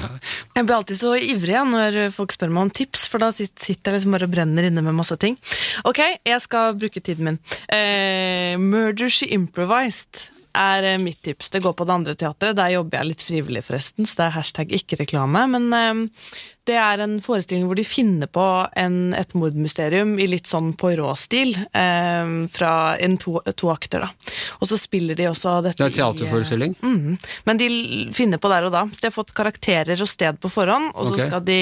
jeg 0.56 0.66
blir 0.66 0.76
alltid 0.76 0.98
så 0.98 1.14
ivrig 1.18 1.62
når 1.70 1.98
folk 2.14 2.34
spør 2.34 2.52
meg 2.54 2.66
om 2.66 2.74
tips, 2.74 3.06
for 3.12 3.22
da 3.22 3.30
sitter 3.34 3.78
jeg 3.78 3.98
liksom 3.98 4.16
bare 4.16 4.28
og 4.28 4.34
brenner 4.34 4.68
inne 4.68 4.82
med 4.84 4.96
masse 4.96 5.16
ting. 5.22 5.38
Ok, 5.86 6.02
jeg 6.26 6.44
skal 6.44 6.74
bruke 6.78 7.02
tiden 7.04 7.30
min. 7.30 7.42
Eh, 7.68 8.54
Murder 8.58 9.12
She 9.12 9.30
Improvised 9.34 10.28
er 10.54 10.86
eh, 10.94 10.98
mitt 11.02 11.22
tips. 11.22 11.50
Det 11.50 11.62
går 11.64 11.74
på 11.76 11.86
det 11.86 11.94
andre 11.94 12.14
teatret. 12.18 12.56
Der 12.56 12.74
jobber 12.76 13.00
jeg 13.00 13.10
litt 13.10 13.24
frivillig, 13.26 13.64
forresten, 13.66 14.08
så 14.08 14.20
det 14.20 14.26
er 14.26 14.36
hashtag 14.38 14.74
ikke 14.78 15.00
reklame. 15.02 15.46
Men 15.54 15.70
eh, 15.74 16.34
det 16.64 16.76
er 16.80 17.02
en 17.04 17.18
forestilling 17.20 17.66
hvor 17.68 17.76
de 17.76 17.84
finner 17.84 18.28
på 18.32 18.44
en, 18.80 18.96
et 19.16 19.34
mordmysterium 19.36 20.14
i 20.20 20.26
litt 20.30 20.48
sånn 20.48 20.72
Poirot-stil. 20.80 21.52
Eh, 21.76 22.30
fra 22.54 22.72
en 23.04 23.16
to, 23.20 23.36
to, 23.52 23.68
akter, 23.72 24.06
da. 24.06 24.32
Og 24.60 24.68
så 24.70 24.78
spiller 24.80 25.18
de 25.18 25.28
også 25.28 25.58
dette 25.64 25.82
Det 25.82 25.90
er 25.90 25.96
teaterforestilling? 25.98 26.76
I, 26.80 26.86
mm, 26.88 27.18
men 27.44 27.60
de 27.60 27.68
finner 28.16 28.40
på 28.40 28.48
der 28.52 28.68
og 28.68 28.72
da. 28.72 28.86
Så 28.88 29.04
de 29.04 29.10
har 29.10 29.16
fått 29.16 29.34
karakterer 29.36 30.00
og 30.00 30.08
sted 30.08 30.40
på 30.40 30.50
forhånd, 30.52 30.94
og 30.94 31.10
så 31.10 31.18
okay. 31.18 31.26
skal 31.28 31.44
de 31.44 31.58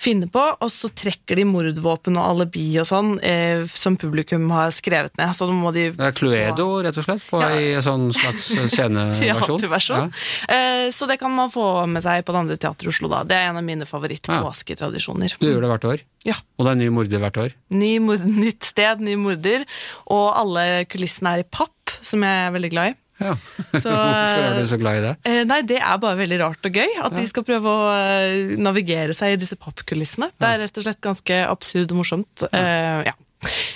finne 0.00 0.30
på, 0.32 0.46
og 0.56 0.72
så 0.72 0.88
trekker 0.88 1.36
de 1.36 1.46
mordvåpen 1.48 2.16
og 2.16 2.30
alibi 2.32 2.66
og 2.80 2.88
sånn, 2.88 3.12
eh, 3.20 3.66
som 3.68 4.00
publikum 4.00 4.48
har 4.56 4.72
skrevet 4.72 5.20
ned. 5.20 5.36
Så 5.36 5.50
må 5.52 5.74
de 5.76 5.90
Det 5.92 6.08
er 6.08 6.16
Cluedo, 6.16 6.70
rett 6.86 6.96
og 6.96 7.08
slett, 7.10 7.26
på 7.28 7.42
ja. 7.44 7.52
i 7.60 7.84
sånn 7.84 8.08
slags 8.16 8.48
sceneversjon? 8.72 9.60
Teaterversjon. 9.60 10.16
Ja. 10.48 10.56
Eh, 10.56 10.88
så 10.96 11.10
det 11.10 11.20
kan 11.20 11.36
man 11.36 11.52
få 11.52 11.84
med 11.90 12.08
seg 12.08 12.24
på 12.24 12.32
det 12.32 12.44
andre 12.46 12.56
teateret 12.56 12.88
i 12.88 12.94
Oslo, 12.94 13.12
da. 13.12 13.22
Det 13.28 13.36
er 13.36 13.52
en 13.52 13.60
av 13.60 13.68
mine 13.68 13.84
favoritter 13.84 14.29
ja. 14.32 14.40
påsketradisjoner. 14.46 15.36
Du 15.40 15.46
gjør 15.48 15.64
det 15.64 15.70
hvert 15.74 15.86
år? 15.90 16.06
Ja. 16.28 16.36
Og 16.58 16.66
det 16.66 16.72
er 16.72 16.80
ny 16.80 16.88
morder 16.94 17.22
hvert 17.22 17.38
år? 17.42 17.54
Ny 17.74 17.92
mord, 18.04 18.24
nytt 18.24 18.66
sted, 18.68 19.04
ny 19.04 19.16
morder. 19.20 19.66
Og 20.12 20.26
alle 20.30 20.66
kulissene 20.90 21.36
er 21.36 21.44
i 21.44 21.48
papp, 21.48 21.94
som 22.04 22.24
jeg 22.26 22.48
er 22.48 22.52
veldig 22.56 22.72
glad 22.74 22.92
i. 22.92 22.98
Ja. 23.20 23.34
Så, 23.82 23.90
Hvorfor 23.92 24.42
er 24.42 24.54
du 24.56 24.68
så 24.68 24.78
glad 24.80 24.96
i 24.96 25.00
det? 25.04 25.10
Eh, 25.28 25.42
nei, 25.44 25.60
Det 25.68 25.76
er 25.76 25.98
bare 26.00 26.16
veldig 26.22 26.38
rart 26.40 26.66
og 26.66 26.78
gøy. 26.80 26.94
At 27.04 27.12
ja. 27.12 27.18
de 27.18 27.26
skal 27.28 27.44
prøve 27.46 27.68
å 27.68 27.90
uh, 27.92 28.54
navigere 28.60 29.16
seg 29.16 29.36
i 29.36 29.40
disse 29.40 29.58
pappkulissene. 29.60 30.30
Det 30.40 30.48
er 30.48 30.62
rett 30.64 30.80
og 30.80 30.86
slett 30.86 31.02
ganske 31.04 31.42
absurd 31.44 31.92
og 31.92 32.00
morsomt. 32.00 32.46
Uh, 32.48 33.04
ja. 33.04 33.14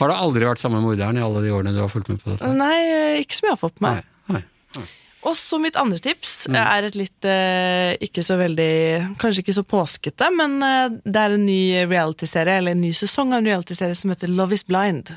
Har 0.01 0.11
det 0.11 0.17
aldri 0.21 0.49
vært 0.49 0.61
samme 0.61 0.81
morderen 0.85 1.21
i 1.21 1.25
alle 1.25 1.45
de 1.45 1.53
årene 1.55 1.73
du 1.77 1.81
har 1.85 1.93
fulgt 1.93 2.11
med 2.13 2.21
på 2.25 2.33
dette? 2.33 2.51
Nei, 2.57 3.21
ikke 3.21 3.37
som 3.39 3.49
jeg 3.49 3.57
har 3.57 3.61
fått 3.61 3.85
med 3.85 4.01
meg. 4.01 4.11
Nei. 4.33 4.45
Nei. 4.81 4.89
Og 5.25 5.37
så 5.39 5.59
mitt 5.61 5.77
andre 5.81 5.99
tips 6.05 6.33
mm. 6.53 6.57
er 6.61 6.87
et 6.89 6.97
litt 6.99 7.29
eh, 7.29 7.95
ikke 8.05 8.25
så 8.25 8.37
veldig 8.41 9.17
Kanskje 9.21 9.45
ikke 9.45 9.57
så 9.57 9.65
påskete, 9.67 10.29
men 10.37 10.59
eh, 10.65 10.99
det 11.05 11.21
er 11.21 11.37
en 11.37 11.47
ny 11.47 11.61
realityserie, 11.89 12.59
eller 12.61 12.77
en 12.77 12.85
ny 12.85 12.93
sesong 12.97 13.33
av 13.33 13.41
en 13.41 13.49
realityserie 13.49 13.97
som 13.97 14.13
heter 14.13 14.33
Love 14.33 14.59
is 14.59 14.67
blind. 14.69 15.15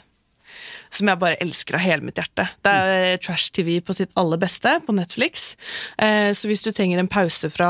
Som 0.94 1.10
jeg 1.10 1.20
bare 1.22 1.40
elsker 1.44 1.78
av 1.78 1.84
hele 1.84 2.08
mitt 2.08 2.20
hjerte. 2.20 2.48
Det 2.66 2.74
er 2.74 2.94
eh, 2.96 3.20
trash-TV 3.24 3.80
på 3.86 3.96
sitt 3.98 4.12
aller 4.20 4.40
beste 4.42 4.78
på 4.86 4.96
Netflix. 4.96 5.50
Eh, 5.98 6.32
så 6.38 6.50
hvis 6.50 6.64
du 6.66 6.72
trenger 6.72 7.02
en 7.02 7.12
pause 7.12 7.50
fra 7.54 7.70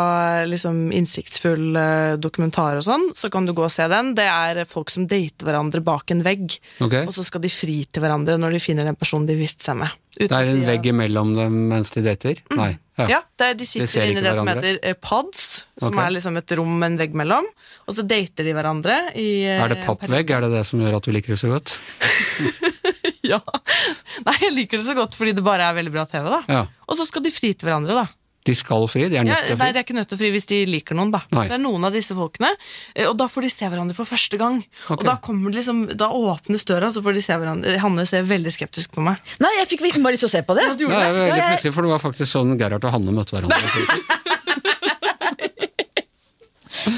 liksom, 0.50 0.88
innsiktsfull 0.96 1.78
eh, 1.80 2.16
dokumentar 2.22 2.80
og 2.80 2.88
sånn, 2.88 3.10
så 3.18 3.32
kan 3.34 3.48
du 3.48 3.56
gå 3.58 3.66
og 3.68 3.74
se 3.74 3.88
den. 3.92 4.14
Det 4.18 4.28
er 4.28 4.64
folk 4.70 4.94
som 4.94 5.08
dater 5.10 5.48
hverandre 5.48 5.84
bak 5.86 6.14
en 6.14 6.26
vegg, 6.26 6.60
okay. 6.84 7.06
og 7.06 7.16
så 7.16 7.26
skal 7.28 7.44
de 7.44 7.52
fri 7.52 7.82
til 7.90 8.04
hverandre 8.04 8.38
når 8.40 8.58
de 8.58 8.64
finner 8.64 8.88
den 8.88 9.00
personen 9.00 9.30
de 9.30 9.38
vil 9.40 9.54
seg 9.56 9.80
med. 9.84 10.04
Det 10.18 10.34
er 10.34 10.50
en 10.50 10.66
vegg 10.66 10.88
imellom 10.90 11.36
dem 11.38 11.64
mens 11.72 11.94
de 11.94 12.02
dater? 12.06 12.42
Nei. 12.58 12.74
Ja, 12.98 13.20
det 13.38 13.52
er, 13.52 13.58
de 13.60 13.66
sitter 13.70 14.08
inne 14.10 14.24
i 14.24 14.26
det 14.26 14.34
som 14.34 14.48
heter 14.50 14.80
eh, 14.82 14.96
pods, 14.98 15.68
som 15.78 15.94
okay. 15.94 16.08
er 16.08 16.16
liksom 16.16 16.40
et 16.40 16.54
rom 16.58 16.72
med 16.82 16.94
en 16.94 17.00
vegg 17.04 17.18
mellom, 17.18 17.46
og 17.86 17.94
så 17.94 18.06
dater 18.08 18.48
de 18.48 18.56
hverandre 18.58 18.96
i 19.14 19.28
eh, 19.46 19.62
Er 19.62 19.76
det 19.76 19.84
pappvegg? 19.86 20.34
Er 20.34 20.48
det 20.48 20.56
det 20.56 20.64
som 20.66 20.82
gjør 20.82 20.98
at 20.98 21.06
du 21.06 21.14
liker 21.14 21.36
det 21.36 21.42
så 21.44 21.52
godt? 21.54 21.76
Ja. 23.28 23.42
Nei, 24.24 24.36
jeg 24.40 24.54
liker 24.56 24.80
det 24.80 24.86
så 24.88 24.94
godt 24.96 25.16
fordi 25.18 25.34
det 25.36 25.44
bare 25.44 25.66
er 25.68 25.76
veldig 25.76 25.92
bra 25.92 26.06
TV, 26.08 26.30
da. 26.32 26.38
Ja. 26.48 26.62
Og 26.88 26.96
så 27.00 27.04
skal 27.10 27.26
de 27.26 27.34
fri 27.34 27.52
til 27.52 27.68
hverandre, 27.68 27.98
da. 27.98 28.06
De 28.48 28.56
skal 28.56 28.88
fri? 28.92 29.06
De 29.12 29.20
er 29.20 29.28
nødt 29.28 29.44
til 29.44 29.54
å 29.54 29.58
fri? 29.58 29.64
nei, 29.66 29.70
de 29.76 29.82
er 29.82 29.86
ikke 29.86 29.98
nødt 29.98 30.10
til 30.12 30.18
å 30.18 30.22
fri 30.22 30.32
hvis 30.34 30.48
de 30.50 30.60
liker 30.70 30.98
noen, 30.98 31.12
da. 31.14 31.22
Nei. 31.36 31.46
Det 31.52 31.58
er 31.58 31.64
noen 31.64 31.88
av 31.90 31.96
disse 31.96 32.16
folkene, 32.18 32.54
eh, 32.96 33.08
og 33.10 33.18
da 33.20 33.28
får 33.32 33.48
de 33.48 33.52
se 33.54 33.70
hverandre 33.70 33.98
for 33.98 34.08
første 34.10 34.40
gang. 34.40 34.62
Okay. 34.88 34.98
Og 35.02 35.06
da 35.10 35.18
kommer 35.24 35.52
det 35.52 35.62
liksom, 35.62 35.84
da 36.00 36.10
åpnes 36.16 36.66
døra, 36.68 36.92
så 36.94 37.04
får 37.06 37.20
de 37.20 37.26
se 37.28 37.38
hverandre. 37.38 37.76
Hanne 37.84 38.08
ser 38.10 38.24
veldig 38.28 38.54
skeptisk 38.56 38.96
på 38.96 39.04
meg. 39.06 39.20
Nei, 39.44 39.52
jeg 39.62 39.72
fikk 39.76 39.86
bare 40.02 40.16
lyst 40.16 40.26
til 40.26 40.32
å 40.32 40.36
se 40.38 40.44
på 40.48 40.56
det. 40.58 40.66
du 40.78 40.86
gjorde 40.88 40.98
Ja, 41.04 41.12
det 41.12 41.20
veldig 41.20 41.28
Ja, 41.28 41.36
jeg- 41.36 41.58
plutselig, 41.58 41.74
for 41.74 41.82
det 41.82 41.92
var 41.96 42.00
faktisk 42.00 42.32
sånn 42.32 42.58
Gerhard 42.58 42.84
og 42.86 42.92
Hanne 42.92 43.12
møtte 43.12 43.36
hverandre. 43.36 44.34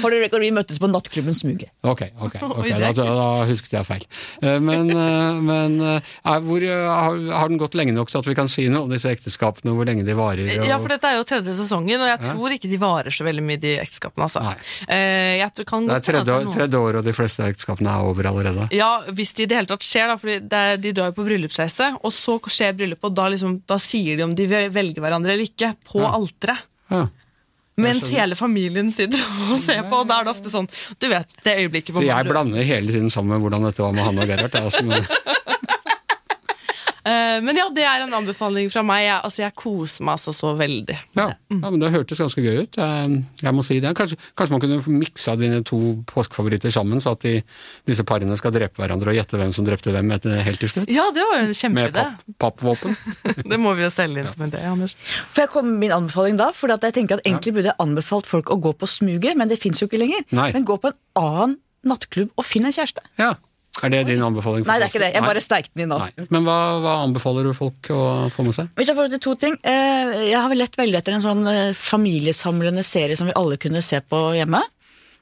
For 0.00 0.12
the 0.12 0.20
record, 0.22 0.42
vi 0.44 0.50
møttes 0.54 0.78
på 0.80 0.88
nattklubben 0.90 1.34
Smuget. 1.36 1.72
Ok, 1.82 2.04
ok, 2.20 2.36
okay. 2.60 2.74
Da, 2.78 2.90
da, 2.94 3.28
husket 3.48 3.74
jeg 3.78 3.86
feil. 3.88 4.06
Eh, 4.42 4.58
Men, 4.62 4.90
eh, 4.94 5.40
men 5.44 5.76
eh, 5.82 6.10
er, 6.30 6.44
hvor, 6.46 6.64
har, 6.64 7.18
har 7.40 7.50
den 7.50 7.60
gått 7.60 7.74
lenge 7.78 7.94
nok 7.96 8.12
til 8.12 8.20
at 8.20 8.28
vi 8.30 8.36
kan 8.38 8.50
si 8.50 8.66
noe 8.72 8.86
om 8.86 8.92
disse 8.92 9.10
ekteskapene, 9.10 9.74
hvor 9.76 9.88
lenge 9.88 10.04
de 10.06 10.16
varer? 10.18 10.46
Og, 10.58 10.66
Ja, 10.68 10.78
for 10.82 10.92
dette 10.92 11.10
er 11.10 11.18
jo 11.18 11.26
tredje 11.28 11.54
sesongen, 11.58 12.00
og 12.00 12.10
jeg 12.10 12.22
tror 12.28 12.56
ikke 12.56 12.70
de 12.70 12.80
varer 12.82 13.14
så 13.14 13.26
veldig 13.26 13.44
mye, 13.46 13.60
de 13.62 13.74
ekteskapene. 13.82 14.28
Altså. 14.28 14.44
Eh, 14.86 15.38
jeg 15.40 15.54
tror, 15.58 15.68
kan 15.72 15.88
det 15.90 15.96
er 15.98 16.06
tredje, 16.10 16.38
tredje 16.54 16.82
år, 16.86 17.00
og 17.00 17.06
de 17.08 17.16
fleste 17.16 17.46
ekteskapene 17.50 17.90
er 17.94 18.10
over 18.10 18.30
allerede. 18.30 18.68
Ja, 18.76 18.90
hvis 19.10 19.34
det 19.38 19.46
i 19.46 19.50
det 19.50 19.60
hele 19.60 19.72
tatt 19.72 19.86
skjer, 19.86 20.12
da, 20.12 20.18
for 20.20 20.78
de 20.86 20.94
drar 20.96 21.10
jo 21.10 21.16
på 21.18 21.26
bryllupsreise, 21.28 21.90
og 22.00 22.14
så 22.14 22.38
skjer 22.50 22.76
bryllupet, 22.78 23.10
og 23.10 23.16
da, 23.18 23.28
liksom, 23.32 23.58
da 23.68 23.80
sier 23.82 24.18
de 24.20 24.26
om 24.28 24.36
de 24.38 24.46
velger 24.50 25.00
hverandre 25.02 25.34
eller 25.34 25.48
ikke, 25.48 25.74
på 25.86 26.02
alteret. 26.06 26.66
Ja. 26.90 27.04
Mens 27.82 28.06
hele 28.12 28.38
familien 28.38 28.90
sitter 28.94 29.22
og 29.48 29.56
ser 29.66 29.82
på, 29.88 30.02
og 30.02 30.10
da 30.10 30.20
er 30.20 30.28
det 30.28 30.34
ofte 30.34 30.52
sånn 30.52 30.68
Du 31.00 31.08
vet, 31.10 31.28
det 31.46 31.56
øyeblikket 31.64 31.94
på 31.94 32.02
Så 32.02 32.08
jeg 32.08 32.28
blander 32.30 32.66
hele 32.66 32.92
tiden 32.94 33.10
sammen 33.12 33.36
med 33.36 33.46
hvordan 33.46 33.68
dette 33.68 33.84
var 33.84 33.96
med 33.96 34.06
Hanne 34.06 34.24
og 34.24 34.30
Gerhard. 34.30 34.54
er 34.54 34.68
Altså, 34.70 34.84
men, 34.86 35.04
Men 37.04 37.56
ja, 37.56 37.66
det 37.74 37.84
er 37.86 38.04
en 38.04 38.12
anbefaling 38.20 38.68
fra 38.72 38.82
meg. 38.86 39.04
Jeg, 39.06 39.18
altså, 39.26 39.42
jeg 39.44 39.54
koser 39.58 40.04
meg 40.06 40.18
altså 40.18 40.34
så 40.36 40.50
veldig. 40.58 40.96
ja, 41.16 41.28
ja, 41.32 41.60
men 41.70 41.78
det 41.80 41.90
hørtes 41.94 42.20
ganske 42.20 42.42
gøy 42.44 42.62
ut. 42.66 42.76
Jeg, 42.80 43.20
jeg 43.40 43.54
må 43.56 43.64
si 43.66 43.78
det. 43.82 43.92
Kanskje, 43.98 44.18
kanskje 44.38 44.54
man 44.56 44.62
kunne 44.64 44.98
miksa 45.00 45.34
dine 45.40 45.62
to 45.66 45.78
påskefavoritter 46.10 46.72
sammen, 46.74 47.00
så 47.02 47.14
at 47.16 47.24
de, 47.26 47.34
disse 47.88 48.04
parene 48.08 48.36
skal 48.38 48.52
drepe 48.54 48.82
hverandre 48.82 49.12
og 49.14 49.18
gjette 49.18 49.40
hvem 49.40 49.54
som 49.56 49.66
drepte 49.66 49.94
hvem 49.94 50.12
etter, 50.16 50.36
helt 50.46 50.60
til 50.62 50.72
slutt? 50.74 50.90
Ja, 50.92 51.06
det 51.14 51.24
var 51.26 51.40
jo 51.40 51.46
en 51.46 51.50
Med 51.50 51.60
kjempeidé. 51.62 52.04
papp, 52.36 52.60
pappvåpen. 52.60 52.96
Det 53.50 53.58
må 53.60 53.72
vi 53.78 53.86
jo 53.86 53.90
selge 53.92 54.22
inn 54.22 54.30
som 54.30 54.44
en 54.46 54.52
idé, 54.52 54.60
Anders. 54.68 54.94
Får 55.32 55.46
jeg 55.46 55.52
komme 55.56 55.72
med 55.72 55.84
min 55.86 55.96
anbefaling 55.96 56.36
da? 56.40 56.50
For 56.56 56.70
jeg 56.72 56.94
tenker 56.96 57.18
at 57.18 57.26
Egentlig 57.26 57.54
burde 57.56 57.70
jeg 57.72 57.80
anbefalt 57.82 58.28
folk 58.28 58.50
å 58.52 58.58
gå 58.60 58.72
på 58.78 58.88
Smuget, 58.90 59.36
men 59.40 59.48
det 59.50 59.58
fins 59.62 59.80
jo 59.82 59.88
ikke 59.88 60.00
lenger. 60.02 60.24
Nei. 60.36 60.50
Men 60.56 60.66
gå 60.68 60.76
på 60.82 60.92
en 60.92 60.98
annen 61.20 61.56
nattklubb 61.86 62.32
og 62.36 62.44
finn 62.44 62.66
en 62.68 62.74
kjæreste. 62.74 63.00
Ja. 63.20 63.34
Er 63.82 63.92
det 63.92 64.00
din 64.10 64.22
anbefaling? 64.24 64.66
Nei, 64.68 64.76
det 64.80 64.86
er 64.86 64.92
ikke 64.92 65.02
det. 65.02 65.12
Jeg 65.16 65.24
bare 65.24 65.42
steikte 65.44 65.72
den 65.74 65.86
inn 65.86 65.92
nå. 65.94 65.98
Nei. 66.02 66.26
Men 66.34 66.44
hva, 66.46 66.56
hva 66.84 66.96
anbefaler 67.06 67.46
du 67.48 67.54
folk 67.56 67.90
å 67.94 68.02
få 68.32 68.44
med 68.46 68.56
seg? 68.56 68.68
Hvis 68.76 68.90
jeg 68.92 68.98
får 68.98 69.12
til 69.14 69.22
to 69.24 69.36
ting 69.40 69.56
eh, 69.64 70.12
Jeg 70.30 70.36
har 70.36 70.50
vel 70.52 70.60
lett 70.60 70.76
veldig 70.76 70.98
etter 71.00 71.16
en 71.16 71.24
sånn 71.24 71.46
eh, 71.48 71.70
familiesamlende 71.76 72.84
serie 72.86 73.16
som 73.18 73.30
vi 73.30 73.36
alle 73.40 73.56
kunne 73.60 73.82
se 73.84 74.02
på 74.04 74.20
hjemme. 74.36 74.60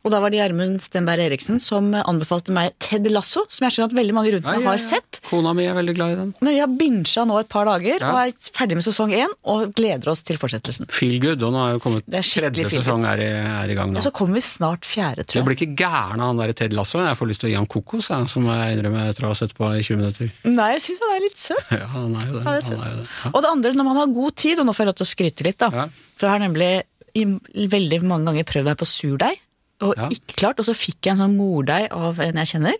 Og 0.09 0.13
da 0.15 0.23
var 0.25 0.33
det 0.33 0.39
Gjermund 0.41 0.79
Stenberg 0.81 1.21
Eriksen 1.27 1.59
som 1.61 1.91
anbefalte 1.93 2.53
meg 2.57 2.73
Ted 2.81 3.05
Lasso, 3.13 3.43
som 3.53 3.67
jeg 3.67 3.75
skjønner 3.75 3.91
at 3.93 3.97
veldig 3.99 4.15
mange 4.17 4.31
rundt 4.33 4.47
meg 4.49 4.65
har 4.65 4.79
sett. 4.81 5.19
Kona 5.29 5.53
mi 5.53 5.67
er 5.69 5.75
veldig 5.77 5.95
glad 5.99 6.15
i 6.15 6.17
den. 6.17 6.31
Men 6.41 6.55
vi 6.55 6.61
har 6.63 6.71
bincha 6.81 7.27
nå 7.29 7.37
et 7.43 7.51
par 7.53 7.69
dager 7.69 8.01
Ja. 8.01 8.13
og 8.15 8.21
er 8.23 8.33
ferdig 8.57 8.79
med 8.79 8.87
sesong 8.87 9.13
én 9.13 9.35
og 9.45 9.75
gleder 9.77 10.09
oss 10.15 10.23
til 10.25 10.39
fortsettelsen. 10.41 10.89
Feel 10.89 11.19
good, 11.21 11.43
og 11.45 11.53
nå 11.53 11.61
er 11.67 11.75
jo 11.77 11.83
kommet 11.85 12.09
er 12.09 12.25
tredje 12.25 12.71
sesong 12.73 13.05
er 13.05 13.21
i, 13.21 13.29
er 13.67 13.75
i 13.75 13.77
gang 13.77 13.93
nå. 13.93 14.01
Og 14.01 14.07
så 14.09 14.15
kommer 14.17 14.41
vi 14.41 14.45
snart 14.49 14.89
fjerde, 14.89 15.27
tror 15.29 15.43
jeg. 15.43 15.47
blir 15.51 15.59
ikke 15.61 15.77
gæren 15.85 16.25
av 16.25 16.33
han 16.33 16.41
der 16.41 16.55
Ted 16.57 16.73
Lasso. 16.73 17.03
Jeg 17.05 17.21
får 17.21 17.29
lyst 17.35 17.45
til 17.45 17.51
å 17.51 17.53
gi 17.53 17.59
han 17.61 17.69
kokos, 17.69 18.09
jeg, 18.09 18.29
som 18.33 18.49
jeg 18.49 18.79
innrømmer 18.79 19.11
etter 19.13 19.29
å 19.29 19.35
ha 19.35 19.39
sett 19.45 19.53
på 19.59 19.69
i 19.77 19.83
20 19.85 20.01
minutter. 20.01 20.33
Nei, 20.49 20.71
jeg 20.79 20.87
syns 20.89 21.05
han 21.05 21.17
er 21.19 21.25
litt 21.29 21.37
søt. 21.45 21.73
Ja, 21.77 21.87
han 21.99 22.17
er 22.17 22.27
jo 22.33 22.39
det. 22.39 22.45
Ja, 22.49 22.57
er 22.57 22.63
Han 22.73 22.87
er 22.87 22.95
jo 22.95 23.03
det. 23.03 23.09
Ja. 23.25 23.31
Og 23.35 23.43
det 23.45 23.51
andre, 23.53 23.75
når 23.77 23.85
man 23.93 24.01
har 24.01 24.07
god 24.17 24.37
tid, 24.41 24.59
og 24.63 24.65
nå 24.71 24.73
får 24.73 24.87
jeg 24.87 24.91
lov 24.93 24.99
til 25.03 25.09
å 25.09 25.13
skryte 25.13 25.45
litt, 25.45 25.59
da. 25.61 25.69
Ja. 25.75 25.89
For 26.17 26.27
jeg 26.31 26.33
har 26.39 26.47
nemlig 26.49 26.71
i 27.19 27.25
veldig 27.73 28.03
mange 28.07 28.29
ganger 28.31 28.45
prøvd 28.47 28.69
meg 28.71 28.79
på 28.79 28.87
surdeig, 28.87 29.39
og 29.81 29.95
Ja. 29.97 30.09
ikke 30.09 30.37
klart. 30.37 30.59
Og 30.59 30.67
så 30.67 30.75
fikk 30.75 31.01
jeg 31.07 31.13
en 31.17 31.23
sånn 31.25 31.37
mordeig 31.39 31.89
av 31.93 32.19
en 32.21 32.37
jeg 32.37 32.47
kjenner. 32.55 32.75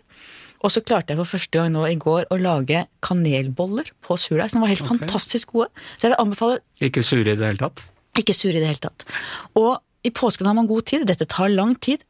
Og 0.61 0.71
så 0.71 0.81
klarte 0.83 1.09
jeg 1.13 1.17
for 1.21 1.37
første 1.37 1.51
gang 1.55 1.71
nå 1.71 1.85
i 1.87 1.95
går 1.95 2.25
å 2.31 2.37
lage 2.41 2.85
kanelboller 3.01 3.91
på 4.03 4.17
surdeig, 4.19 4.51
som 4.51 4.61
var 4.61 4.67
helt 4.73 4.83
fantastisk 4.85 5.53
gode. 5.53 5.69
Så 5.97 6.07
jeg 6.07 6.11
vil 6.11 6.19
anbefale 6.25 6.59
Ikke 6.81 7.03
sure 7.03 7.21
i 7.31 7.35
det 7.35 7.45
hele 7.45 7.57
tatt. 7.57 7.85
ikke 8.19 8.33
sure 8.35 8.55
i 8.57 8.59
det 8.59 8.67
hele 8.67 8.83
tatt. 8.83 9.05
Og 9.55 9.77
i 10.03 10.09
påsken 10.11 10.45
har 10.47 10.53
man 10.55 10.67
god 10.67 10.85
tid. 10.85 11.05
Dette 11.07 11.25
tar 11.27 11.47
lang 11.49 11.75
tid. 11.79 12.03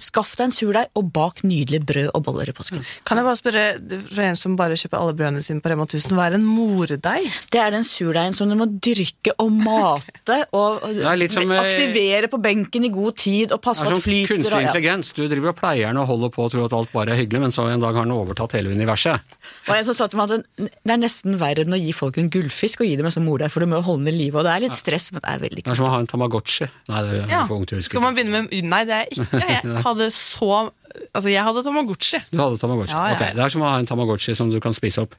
Skaff 0.00 0.36
deg 0.36 0.46
en 0.48 0.54
surdeig, 0.54 0.86
og 0.96 1.10
bak 1.12 1.42
nydelig 1.44 1.82
brød 1.86 2.10
og 2.14 2.22
boller 2.24 2.48
i 2.48 2.52
påsken. 2.56 2.80
Kan 3.04 3.18
jeg 3.20 3.26
bare 3.26 3.36
spørre, 3.40 3.64
for 4.08 4.22
en 4.24 4.36
som 4.36 4.56
bare 4.56 4.76
kjøper 4.78 4.98
alle 5.00 5.14
brødene 5.18 5.42
sine 5.44 5.60
på 5.60 5.68
Rema 5.72 5.84
1000, 5.84 6.14
hva 6.16 6.26
er 6.30 6.36
en 6.38 6.44
mordeig? 6.46 7.26
Det 7.52 7.60
er 7.60 7.70
den 7.74 7.84
surdeigen 7.84 8.34
som 8.36 8.48
du 8.48 8.56
må 8.56 8.66
dyrke 8.82 9.34
og 9.38 9.50
mate 9.52 10.38
og 10.58 10.82
er 10.88 11.26
som, 11.32 11.50
eh, 11.52 11.60
aktivere 11.60 12.30
på 12.32 12.40
benken 12.42 12.84
i 12.88 12.92
god 12.94 13.16
tid 13.20 13.52
og 13.52 13.60
passe 13.64 13.82
på 13.84 13.90
er 13.90 13.92
at 13.92 14.00
som 14.00 14.06
flyter. 14.06 14.32
kunstig 14.34 14.52
og- 14.52 14.62
ja. 14.62 14.68
intelligens. 14.70 15.12
Du 15.16 15.22
driver 15.28 15.52
og 15.52 15.56
pleier 15.60 15.88
den 15.92 16.00
og 16.02 16.06
holder 16.08 16.32
på 16.34 16.44
og 16.46 16.52
tror 16.52 16.64
at 16.66 16.72
alt 16.78 16.92
bare 16.92 17.12
er 17.12 17.20
hyggelig, 17.22 17.40
men 17.44 17.50
så 17.52 17.68
en 17.72 17.80
dag 17.80 17.94
har 17.94 18.04
den 18.08 18.12
overtatt 18.16 18.52
hele 18.56 18.70
universet. 18.72 19.20
Og 19.68 19.74
en 19.76 19.84
som 19.84 19.94
sa 19.94 20.06
til 20.08 20.18
meg 20.22 20.30
at 20.30 20.46
det 20.56 20.92
er 20.96 21.00
nesten 21.02 21.36
verre 21.40 21.64
enn 21.66 21.74
å 21.76 21.80
gi 21.80 21.92
folk 21.92 22.16
en 22.18 22.30
gullfisk 22.32 22.80
og 22.82 22.88
gi 22.88 22.96
dem 22.96 23.06
en 23.06 23.12
sånn 23.14 23.26
mordeig, 23.28 23.50
for 23.52 23.60
du 23.60 23.66
må 23.66 23.76
jo 23.80 23.86
holde 23.92 24.04
den 24.06 24.14
i 24.14 24.18
live. 24.24 24.36
Og 24.40 24.44
det 24.48 24.52
er 24.56 24.64
litt 24.68 24.76
stress, 24.78 25.10
men 25.12 25.20
det 25.24 25.30
er 25.34 25.38
veldig 25.44 25.62
kult. 25.62 25.70
Det 25.72 25.76
er 25.76 25.80
som 25.82 25.86
å 25.90 25.92
ha 25.94 26.00
en 26.02 26.06
Tamagotchi. 26.10 26.68
Nei, 26.88 27.02
det 27.02 27.20
er 27.24 27.28
Ja. 27.32 27.44
for 27.46 27.56
ungt 27.60 27.68
til 27.68 27.78
å 27.78 27.80
huske. 27.82 27.90
Skal 27.92 28.00
man 28.00 28.14
begynne 28.16 28.42
med 28.48 28.64
Nei, 28.72 28.84
det 28.84 28.94
er 28.94 29.06
ikke. 29.12 29.40
Jeg 29.81 29.81
hadde 29.86 30.10
så 30.14 30.70
Altså, 31.12 31.30
jeg 31.32 31.40
hadde 31.44 31.62
Tamagotchi. 31.64 32.18
Du 32.32 32.38
hadde 32.40 32.58
Tamagotchi. 32.60 32.92
Ja, 32.92 33.12
ja, 33.12 33.16
Okay, 33.16 33.34
Det 33.36 33.42
er 33.44 33.52
som 33.52 33.62
å 33.64 33.68
ha 33.68 33.78
en 33.80 33.86
Tamagotchi 33.88 34.34
som 34.36 34.50
du 34.52 34.58
kan 34.60 34.74
spise 34.76 35.00
opp, 35.04 35.14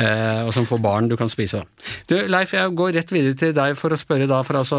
eh, 0.00 0.40
og 0.46 0.52
som 0.56 0.64
får 0.68 0.80
barn 0.80 1.08
du 1.10 1.16
kan 1.20 1.28
spise. 1.28 1.60
Du, 2.08 2.14
Leif, 2.28 2.54
jeg 2.56 2.72
går 2.76 2.94
rett 2.96 3.12
videre 3.12 3.36
til 3.36 3.52
deg 3.56 3.76
for 3.76 3.92
å 3.92 3.98
spørre 4.00 4.28
da, 4.30 4.40
for 4.46 4.60
altså 4.60 4.78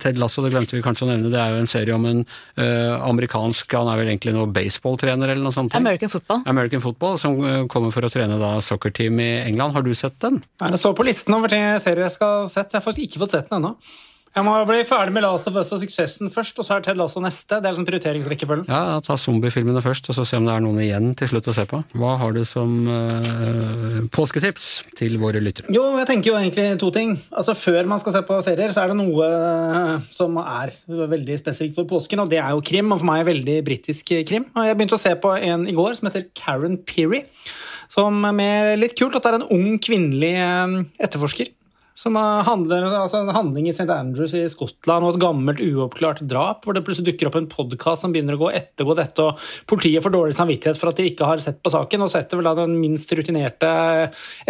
Ted 0.00 0.20
Lasso, 0.20 0.44
det 0.44 0.52
glemte 0.54 0.76
vi 0.76 0.82
kanskje 0.84 1.06
å 1.06 1.10
nevne, 1.10 1.32
det 1.32 1.40
er 1.40 1.52
jo 1.52 1.62
en 1.62 1.68
serie 1.70 1.96
om 1.96 2.06
en 2.08 2.22
eh, 2.24 2.94
amerikansk, 3.04 3.76
han 3.76 3.90
er 3.92 4.00
vel 4.00 4.12
egentlig 4.14 4.34
noe 4.36 4.48
baseballtrener 4.52 5.34
eller 5.34 5.44
noe 5.44 5.56
sånt? 5.56 5.76
American 5.76 6.12
football. 6.12 6.40
American 6.46 6.84
football, 6.84 7.18
som 7.20 7.36
eh, 7.44 7.58
kommer 7.72 7.92
for 7.94 8.08
å 8.08 8.12
trene 8.12 8.40
da 8.40 8.54
soccer-team 8.64 9.20
i 9.20 9.30
England. 9.42 9.76
Har 9.76 9.84
du 9.84 9.92
sett 9.92 10.16
den? 10.24 10.40
Nei, 10.62 10.72
Det 10.72 10.80
står 10.80 10.96
på 10.96 11.08
listen 11.08 11.36
over 11.36 11.52
serier 11.52 12.06
jeg 12.06 12.16
skal 12.16 12.46
ha 12.46 12.48
sett, 12.48 12.72
så 12.72 12.78
jeg 12.78 12.80
har 12.80 12.88
faktisk 12.88 13.10
ikke 13.10 13.24
fått 13.26 13.36
sett 13.36 13.52
den 13.52 13.60
ennå. 13.60 13.76
Jeg 14.32 14.46
må 14.46 14.52
bli 14.64 14.78
ferdig 14.88 15.12
med 15.12 15.26
Last 15.26 15.44
of 15.50 15.56
Us 15.60 15.70
og 15.76 15.82
Suksessen 15.82 16.30
først, 16.32 16.56
og 16.56 16.64
så 16.64 16.78
er 16.78 16.84
Ted 16.86 16.96
Lasso 16.96 17.20
neste. 17.20 17.58
Det 17.60 17.68
er 17.68 17.74
liksom 17.74 17.84
prioriteringsrekkefølgen. 17.84 18.64
Ja, 18.70 18.96
ta 19.04 19.18
zombiefilmene 19.20 19.82
først, 19.84 20.08
og 20.08 20.16
så 20.16 20.24
se 20.24 20.40
om 20.40 20.48
det 20.48 20.54
er 20.54 20.64
noen 20.64 20.80
igjen 20.80 21.10
til 21.20 21.28
slutt 21.28 21.50
å 21.52 21.54
se 21.58 21.66
på. 21.68 21.82
Hva 22.00 22.14
har 22.22 22.32
du 22.32 22.40
som 22.48 22.72
eh, 22.88 23.98
påsketips 24.16 24.70
til 24.96 25.18
våre 25.20 25.42
lyttere? 25.44 25.68
Jo, 25.76 25.84
jeg 26.00 26.08
tenker 26.08 26.32
jo 26.32 26.38
egentlig 26.40 26.66
to 26.80 26.88
ting. 26.96 27.12
Altså 27.28 27.52
Før 27.60 27.92
man 27.92 28.00
skal 28.00 28.16
se 28.16 28.24
på 28.32 28.40
serier, 28.48 28.72
så 28.72 28.86
er 28.86 28.94
det 28.94 29.00
noe 29.02 29.28
eh, 29.28 30.10
som 30.16 30.40
er 30.40 30.72
veldig 30.88 31.40
spesifikt 31.44 31.76
for 31.82 31.92
påsken, 31.92 32.24
og 32.24 32.32
det 32.32 32.40
er 32.40 32.56
jo 32.56 32.64
krim. 32.64 32.88
Og 32.88 33.02
for 33.02 33.12
meg 33.12 33.26
er 33.26 33.32
veldig 33.34 33.60
britisk 33.68 34.16
krim. 34.32 34.48
Og 34.56 34.64
jeg 34.64 34.80
begynte 34.80 34.96
å 34.96 35.04
se 35.04 35.12
på 35.20 35.36
en 35.36 35.68
i 35.68 35.76
går 35.76 36.00
som 36.00 36.08
heter 36.08 36.30
Karen 36.32 36.80
Peary. 36.88 37.26
Som 37.92 38.24
med 38.32 38.78
litt 38.80 38.96
kult 38.96 39.20
at 39.20 39.28
det 39.28 39.34
er 39.34 39.42
en 39.42 39.50
ung 39.52 39.76
kvinnelig 39.76 40.38
eh, 40.40 40.78
etterforsker. 41.04 41.52
Som 42.02 42.16
handler, 42.18 42.88
altså 42.98 43.20
En 43.22 43.30
handling 43.30 43.68
i 43.70 43.74
St. 43.74 43.86
Andrews 43.86 44.32
i 44.34 44.42
Skottland 44.50 45.06
og 45.06 45.14
et 45.14 45.22
gammelt 45.22 45.60
uoppklart 45.62 46.24
drap, 46.26 46.64
hvor 46.64 46.74
det 46.74 46.82
plutselig 46.82 47.12
dukker 47.12 47.28
opp 47.28 47.36
en 47.38 47.46
podkast 47.50 48.02
som 48.02 48.14
begynner 48.14 48.34
å 48.34 48.40
gå 48.40 48.48
ettergå 48.58 48.96
dette, 48.98 49.22
og 49.22 49.38
politiet 49.70 50.02
får 50.02 50.14
dårlig 50.14 50.34
samvittighet 50.34 50.80
for 50.80 50.90
at 50.90 50.98
de 50.98 51.06
ikke 51.12 51.28
har 51.28 51.42
sett 51.44 51.60
på 51.62 51.70
saken, 51.70 52.02
og 52.02 52.10
setter 52.10 52.40
vel 52.40 52.48
da 52.48 52.56
den 52.58 52.74
minst 52.80 53.12
rutinerte 53.14 53.70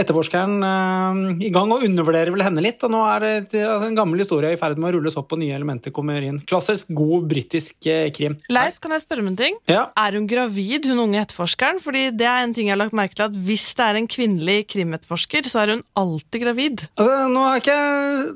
etterforskeren 0.00 0.64
eh, 0.64 1.44
i 1.48 1.50
gang 1.52 1.74
og 1.76 1.84
undervurderer 1.84 2.32
vel 2.32 2.46
henne 2.46 2.64
litt. 2.64 2.80
Og 2.86 2.94
nå 2.94 3.02
er 3.10 3.26
det 3.26 3.34
altså, 3.60 3.90
en 3.90 4.00
gammel 4.00 4.24
historie 4.24 4.54
i 4.54 4.60
ferd 4.60 4.80
med 4.80 4.88
å 4.88 4.94
rulles 4.96 5.18
opp, 5.20 5.36
og 5.36 5.42
nye 5.42 5.58
elementer 5.58 5.92
kommer 5.92 6.24
inn. 6.24 6.40
Klassisk 6.48 6.94
god 6.96 7.28
britisk 7.34 7.90
eh, 7.90 8.08
krim. 8.16 8.38
Leif, 8.52 8.80
kan 8.80 8.96
jeg 8.96 9.04
spørre 9.04 9.26
om 9.26 9.32
en 9.34 9.38
ting? 9.42 9.60
Ja. 9.68 9.84
Er 10.00 10.16
hun 10.16 10.30
gravid, 10.30 10.88
hun 10.88 11.04
unge 11.04 11.20
etterforskeren? 11.26 11.82
Fordi 11.84 12.08
det 12.16 12.30
er 12.32 12.46
en 12.46 12.56
ting 12.56 12.70
jeg 12.70 12.78
har 12.78 12.80
lagt 12.80 12.96
merke 12.96 13.18
til, 13.18 13.28
at 13.28 13.36
hvis 13.44 13.68
det 13.76 13.90
er 13.90 14.00
en 14.00 14.10
kvinnelig 14.16 14.58
krimetterforsker, 14.72 15.52
så 15.52 15.66
er 15.66 15.76
hun 15.76 15.86
alltid 16.00 16.46
gravid. 16.46 16.86
Altså, 16.96 17.28
nå 17.28 17.41
har 17.44 17.60
ikke, 17.60 17.76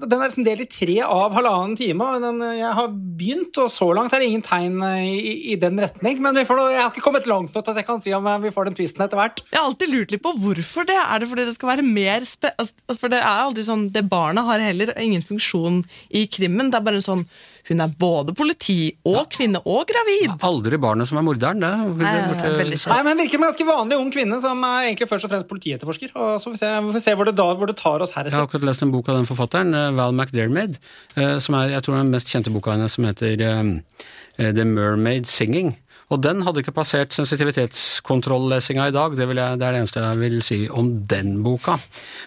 den 0.05 0.19
er 0.19 0.29
liksom 0.29 0.47
delt 0.47 0.65
i 0.65 0.69
tre 0.71 0.97
av 1.07 1.35
halvannen 1.37 1.77
time. 1.79 2.07
og 2.07 2.25
Den, 2.25 2.43
jeg 2.59 2.73
har 2.79 2.93
begynt, 2.93 3.63
og 3.63 3.73
så 3.73 3.91
langt 3.97 4.15
er 4.15 4.23
det 4.23 4.31
ingen 4.31 4.45
tegn 4.47 4.79
i, 5.01 5.53
i 5.53 5.59
den 5.61 5.81
retning. 5.83 6.21
Men 6.25 6.41
får, 6.47 6.63
jeg 6.75 6.83
har 6.83 6.93
ikke 6.93 7.05
kommet 7.07 7.29
langt 7.31 7.57
nok 7.57 7.67
til 7.67 7.75
at 7.75 7.83
jeg 7.83 7.89
kan 7.89 8.03
si 8.05 8.15
om 8.17 8.31
vi 8.43 8.55
får 8.55 8.71
den 8.71 8.79
tvisten 8.79 9.07
etter 9.07 9.21
hvert. 9.21 9.43
Jeg 9.51 9.61
har 9.61 9.69
alltid 9.71 9.93
lurt 9.93 10.15
litt 10.15 10.25
på 10.25 10.35
hvorfor 10.43 10.89
det. 10.89 10.99
Er 11.03 11.23
det 11.23 11.31
fordi 11.33 11.49
det 11.49 11.57
skal 11.59 11.75
være 11.75 11.87
mer 11.87 12.29
spe... 12.29 12.53
Altså, 12.57 12.99
for 13.01 13.13
det 13.13 13.21
er 13.23 13.43
alltid 13.47 13.69
sånn, 13.69 13.89
det 13.95 14.07
barnet 14.11 14.49
har 14.49 14.63
heller 14.63 14.95
ingen 15.01 15.25
funksjon 15.27 15.83
i 16.15 16.27
krimmen. 16.31 16.73
Det 16.73 16.81
er 16.81 16.89
bare 16.89 17.05
sånn 17.05 17.27
hun 17.67 17.83
er 17.83 17.91
både 17.99 18.35
politi 18.37 18.93
og 19.09 19.27
kvinne 19.33 19.59
og 19.67 19.89
gravid. 19.91 20.37
Aldri 20.47 20.79
barnet 20.79 21.09
som 21.11 21.19
er 21.19 21.25
morderen, 21.27 21.63
det. 21.65 21.71
Nei, 21.99 22.13
det 22.39 22.47
er 22.47 22.75
Nei, 22.93 23.01
men 23.03 23.19
Virker 23.19 23.41
som 23.41 23.43
en 23.43 23.51
ganske 23.51 23.67
vanlig 23.67 23.99
ung 23.99 24.13
kvinne 24.15 24.39
som 24.43 24.63
er 24.69 24.91
egentlig 24.91 25.09
først 25.11 25.27
og 25.27 25.33
fremst 25.33 25.49
politietterforsker. 25.51 26.13
og 26.15 26.39
Så 26.39 26.51
får 26.51 26.55
vi 26.55 26.61
se, 26.61 26.71
vi 26.87 26.95
får 26.95 27.05
se 27.09 27.17
hvor, 27.19 27.31
det 27.31 27.35
da, 27.41 27.49
hvor, 27.59 27.71
det 27.71 27.77
tar 27.81 28.05
oss 28.05 28.15
heretter. 28.15 28.37
Jeg 28.37 28.39
har 28.39 28.47
akkurat 28.47 28.69
lest 28.71 28.87
en 28.87 28.95
bok 28.97 29.11
av 29.13 29.21
den 29.21 29.29
forfatteren, 29.29 29.75
eh, 29.77 29.93
Val 29.97 30.15
McDermid, 30.17 30.79
eh, 31.17 31.39
som 31.39 31.57
er 31.59 31.77
jeg 31.77 31.87
tror 31.87 31.99
den 32.01 32.13
mest 32.15 32.33
kjente 32.33 32.53
boka 32.55 32.75
hennes, 32.75 32.97
som 32.97 33.05
heter 33.05 33.41
eh, 33.41 34.53
The 34.53 34.65
Mermaid 34.65 35.29
Singing. 35.31 35.77
Og 36.07 36.21
den 36.23 36.45
hadde 36.47 36.63
ikke 36.63 36.75
passert 36.75 37.15
sensitivitetskontrolllesinga 37.17 38.85
i 38.87 38.95
dag. 38.95 39.15
Det, 39.19 39.25
jeg, 39.27 39.35
det, 39.59 39.67
er 39.67 39.75
det 39.75 39.81
eneste 39.81 40.03
jeg 40.05 40.19
vil 40.21 40.37
si 40.45 40.59
om 40.71 40.93
den 41.11 41.41
boka. 41.43 41.75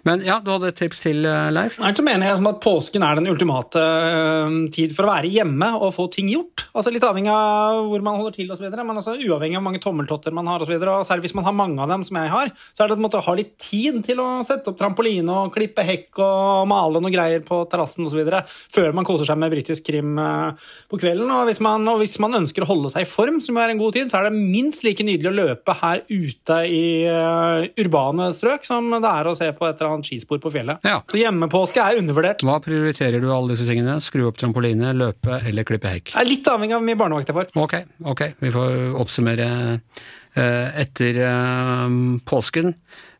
Men 0.08 0.24
ja, 0.26 0.42
du 0.44 0.52
hadde 0.52 0.74
et 0.74 0.80
tips 0.82 1.04
til, 1.06 1.24
eh, 1.24 1.48
Leif? 1.56 1.78
Jeg 1.80 1.96
så 1.96 2.04
mener 2.04 2.28
jeg 2.28 2.42
at 2.44 2.60
påsken 2.64 3.06
er 3.08 3.16
den 3.16 3.30
ultimate 3.32 3.80
uh, 3.80 4.58
tid 4.76 4.92
for 4.98 5.08
å 5.08 5.14
være 5.14 5.32
hjemme 5.32 5.72
og 5.80 5.94
få 5.96 6.10
ting 6.12 6.28
gjort. 6.32 6.66
Altså 6.74 6.92
Litt 6.92 7.06
avhengig 7.08 7.32
av 7.32 7.86
hvor 7.88 8.04
man 8.04 8.20
holder 8.20 8.36
til, 8.36 8.50
og 8.52 8.60
så 8.60 8.66
videre, 8.66 8.84
men 8.84 9.00
altså 9.00 9.16
uavhengig 9.16 9.56
av 9.56 9.62
hvor 9.62 9.68
mange 9.70 9.82
tommeltotter 9.86 10.36
man 10.36 10.52
har. 10.52 10.60
Og 10.60 10.68
så 10.68 10.76
videre, 10.76 10.98
og 11.00 11.08
Særlig 11.10 11.30
hvis 11.30 11.38
man 11.40 11.48
har 11.48 11.56
mange 11.56 11.80
av 11.82 11.90
dem, 11.90 12.04
som 12.06 12.20
jeg 12.20 12.30
har, 12.34 12.52
så 12.76 12.84
er 12.84 12.92
det 12.92 13.00
å 13.00 13.24
ha 13.30 13.38
litt 13.40 13.56
tid 13.64 14.04
til 14.06 14.20
å 14.22 14.28
sette 14.46 14.70
opp 14.70 14.78
trampoline 14.78 15.34
og 15.34 15.56
klippe 15.56 15.86
hekk 15.88 16.20
og 16.22 16.68
male 16.70 17.00
noe 17.02 17.14
greier 17.14 17.42
på 17.48 17.64
terrassen 17.72 18.06
osv. 18.06 18.28
før 18.76 18.92
man 18.94 19.08
koser 19.08 19.30
seg 19.30 19.40
med 19.40 19.56
britisk 19.56 19.88
krim 19.88 20.20
uh, 20.20 20.52
på 20.92 21.00
kvelden. 21.00 21.32
Og 21.32 21.48
hvis, 21.48 21.64
man, 21.64 21.88
og 21.88 22.04
hvis 22.04 22.20
man 22.20 22.42
ønsker 22.44 22.68
å 22.68 22.72
holde 22.74 22.92
seg 22.94 23.08
i 23.08 23.10
form, 23.10 23.40
som 23.42 23.58
er 23.58 23.69
en 23.72 23.82
god 23.82 23.96
tid, 23.96 24.12
så 24.12 24.20
er 24.20 24.30
det 24.30 24.40
minst 24.40 24.84
like 24.86 25.06
nydelig 25.06 25.32
å 25.32 25.36
løpe 25.38 25.76
her 25.82 26.04
ute 26.10 26.60
i 26.70 26.84
uh, 27.10 27.66
urbane 27.80 28.30
strøk 28.36 28.68
som 28.68 28.92
det 28.96 29.10
er 29.10 29.30
å 29.30 29.36
se 29.38 29.50
på 29.56 29.68
et 29.68 29.80
eller 29.80 29.96
annet 29.96 30.10
skispor 30.10 30.42
på 30.44 30.54
fjellet. 30.54 30.84
Ja. 30.88 31.00
Så 31.10 31.20
hjemmepåske 31.22 31.84
er 31.84 32.00
undervurdert. 32.02 32.46
Hva 32.46 32.60
prioriterer 32.64 33.24
du 33.24 33.30
alle 33.34 33.54
disse 33.54 33.68
tingene? 33.70 34.00
Skru 34.04 34.26
opp 34.30 34.40
trampoline, 34.42 34.94
løpe 34.98 35.42
eller 35.46 35.68
klippe 35.68 35.92
hekk? 35.94 36.14
Det 36.14 36.24
er 36.24 36.32
litt 36.32 36.50
avhengig 36.52 36.76
av 36.78 36.82
hvor 36.82 36.90
mye 36.90 37.02
barnevakt 37.04 37.32
jeg 37.32 37.40
får. 37.40 37.52
Ok, 37.60 37.78
ok. 38.14 38.26
Vi 38.44 38.56
får 38.56 38.80
oppsummere 39.04 39.52
uh, 39.76 40.68
etter 40.84 41.22
uh, 41.26 41.86
påsken. 42.30 42.76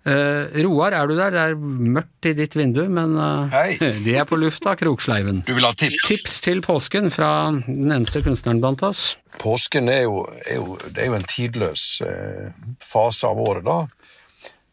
Uh, 0.08 0.48
Roar, 0.64 0.94
er 0.96 1.08
du 1.08 1.18
der? 1.18 1.34
Det 1.34 1.40
er 1.44 1.58
mørkt 1.60 2.28
i 2.30 2.32
ditt 2.38 2.54
vindu, 2.56 2.86
men 2.88 3.18
uh, 3.20 3.52
de 4.06 4.14
er 4.16 4.24
på 4.30 4.38
lufta, 4.40 4.78
Kroksleiven. 4.80 5.42
Du 5.44 5.52
vil 5.58 5.68
ha 5.68 5.74
tips? 5.76 6.06
Tips 6.08 6.40
til 6.46 6.62
påsken 6.64 7.12
fra 7.12 7.52
den 7.68 7.92
eneste 7.92 8.24
kunstneren 8.24 8.62
blant 8.64 8.84
oss. 8.88 9.18
Påsken 9.40 9.92
er 9.92 10.06
jo, 10.06 10.24
er 10.48 10.62
jo, 10.62 10.80
er 10.96 11.12
jo 11.12 11.18
en 11.20 11.28
tidløs 11.28 11.86
uh, 12.08 12.48
fase 12.80 13.28
av 13.28 13.44
året, 13.44 13.68
da. 13.68 13.84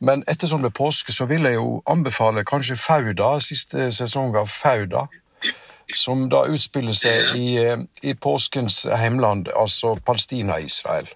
Men 0.06 0.22
ettersom 0.30 0.62
det 0.62 0.70
er 0.70 0.78
påske, 0.78 1.12
så 1.12 1.26
vil 1.26 1.48
jeg 1.48 1.58
jo 1.58 1.80
anbefale 1.90 2.46
kanskje 2.46 2.78
Fauda, 2.78 3.36
siste 3.42 3.90
sesong 3.96 4.36
av 4.38 4.50
Fauda. 4.52 5.08
Som 5.86 6.26
da 6.30 6.44
utspiller 6.50 6.94
seg 6.98 7.36
i, 7.38 7.50
i 8.02 8.14
påskens 8.18 8.84
heimland, 8.90 9.50
altså 9.54 9.94
Palestina-Israel 10.06 11.08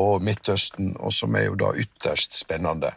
og 0.00 0.22
Midtøsten, 0.24 0.94
og 1.00 1.12
som 1.12 1.34
er 1.36 1.48
jo 1.50 1.56
da 1.60 1.72
ytterst 1.76 2.38
spennende. 2.38 2.92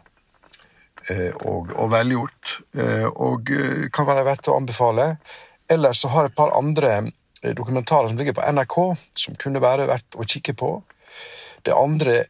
Eh, 1.08 1.32
og, 1.46 1.70
og 1.76 1.90
velgjort. 1.92 2.56
Eh, 2.78 3.06
og 3.06 3.50
eh, 3.54 3.86
kan 3.94 4.08
være 4.08 4.26
verdt 4.26 4.50
å 4.50 4.56
anbefale. 4.58 5.10
Ellers 5.70 6.02
så 6.02 6.10
har 6.12 6.26
jeg 6.26 6.34
et 6.34 6.38
par 6.38 6.54
andre 6.56 6.96
dokumentarer 7.56 8.10
som 8.10 8.18
ligger 8.18 8.34
på 8.34 8.46
NRK, 8.56 8.76
som 9.14 9.36
kunne 9.38 9.62
være 9.62 9.86
verdt 9.90 10.18
å 10.18 10.26
kikke 10.26 10.54
på. 10.58 10.70
Det 11.66 11.74
andre 11.74 12.24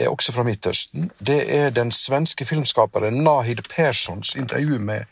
er 0.00 0.08
også 0.10 0.34
fra 0.36 0.44
Midtøsten. 0.44 1.10
Det 1.18 1.42
er 1.52 1.72
den 1.76 1.92
svenske 1.94 2.44
filmskaperen 2.48 3.22
Nahid 3.24 3.62
Perssons 3.68 4.34
intervju 4.36 4.80
med 4.80 5.08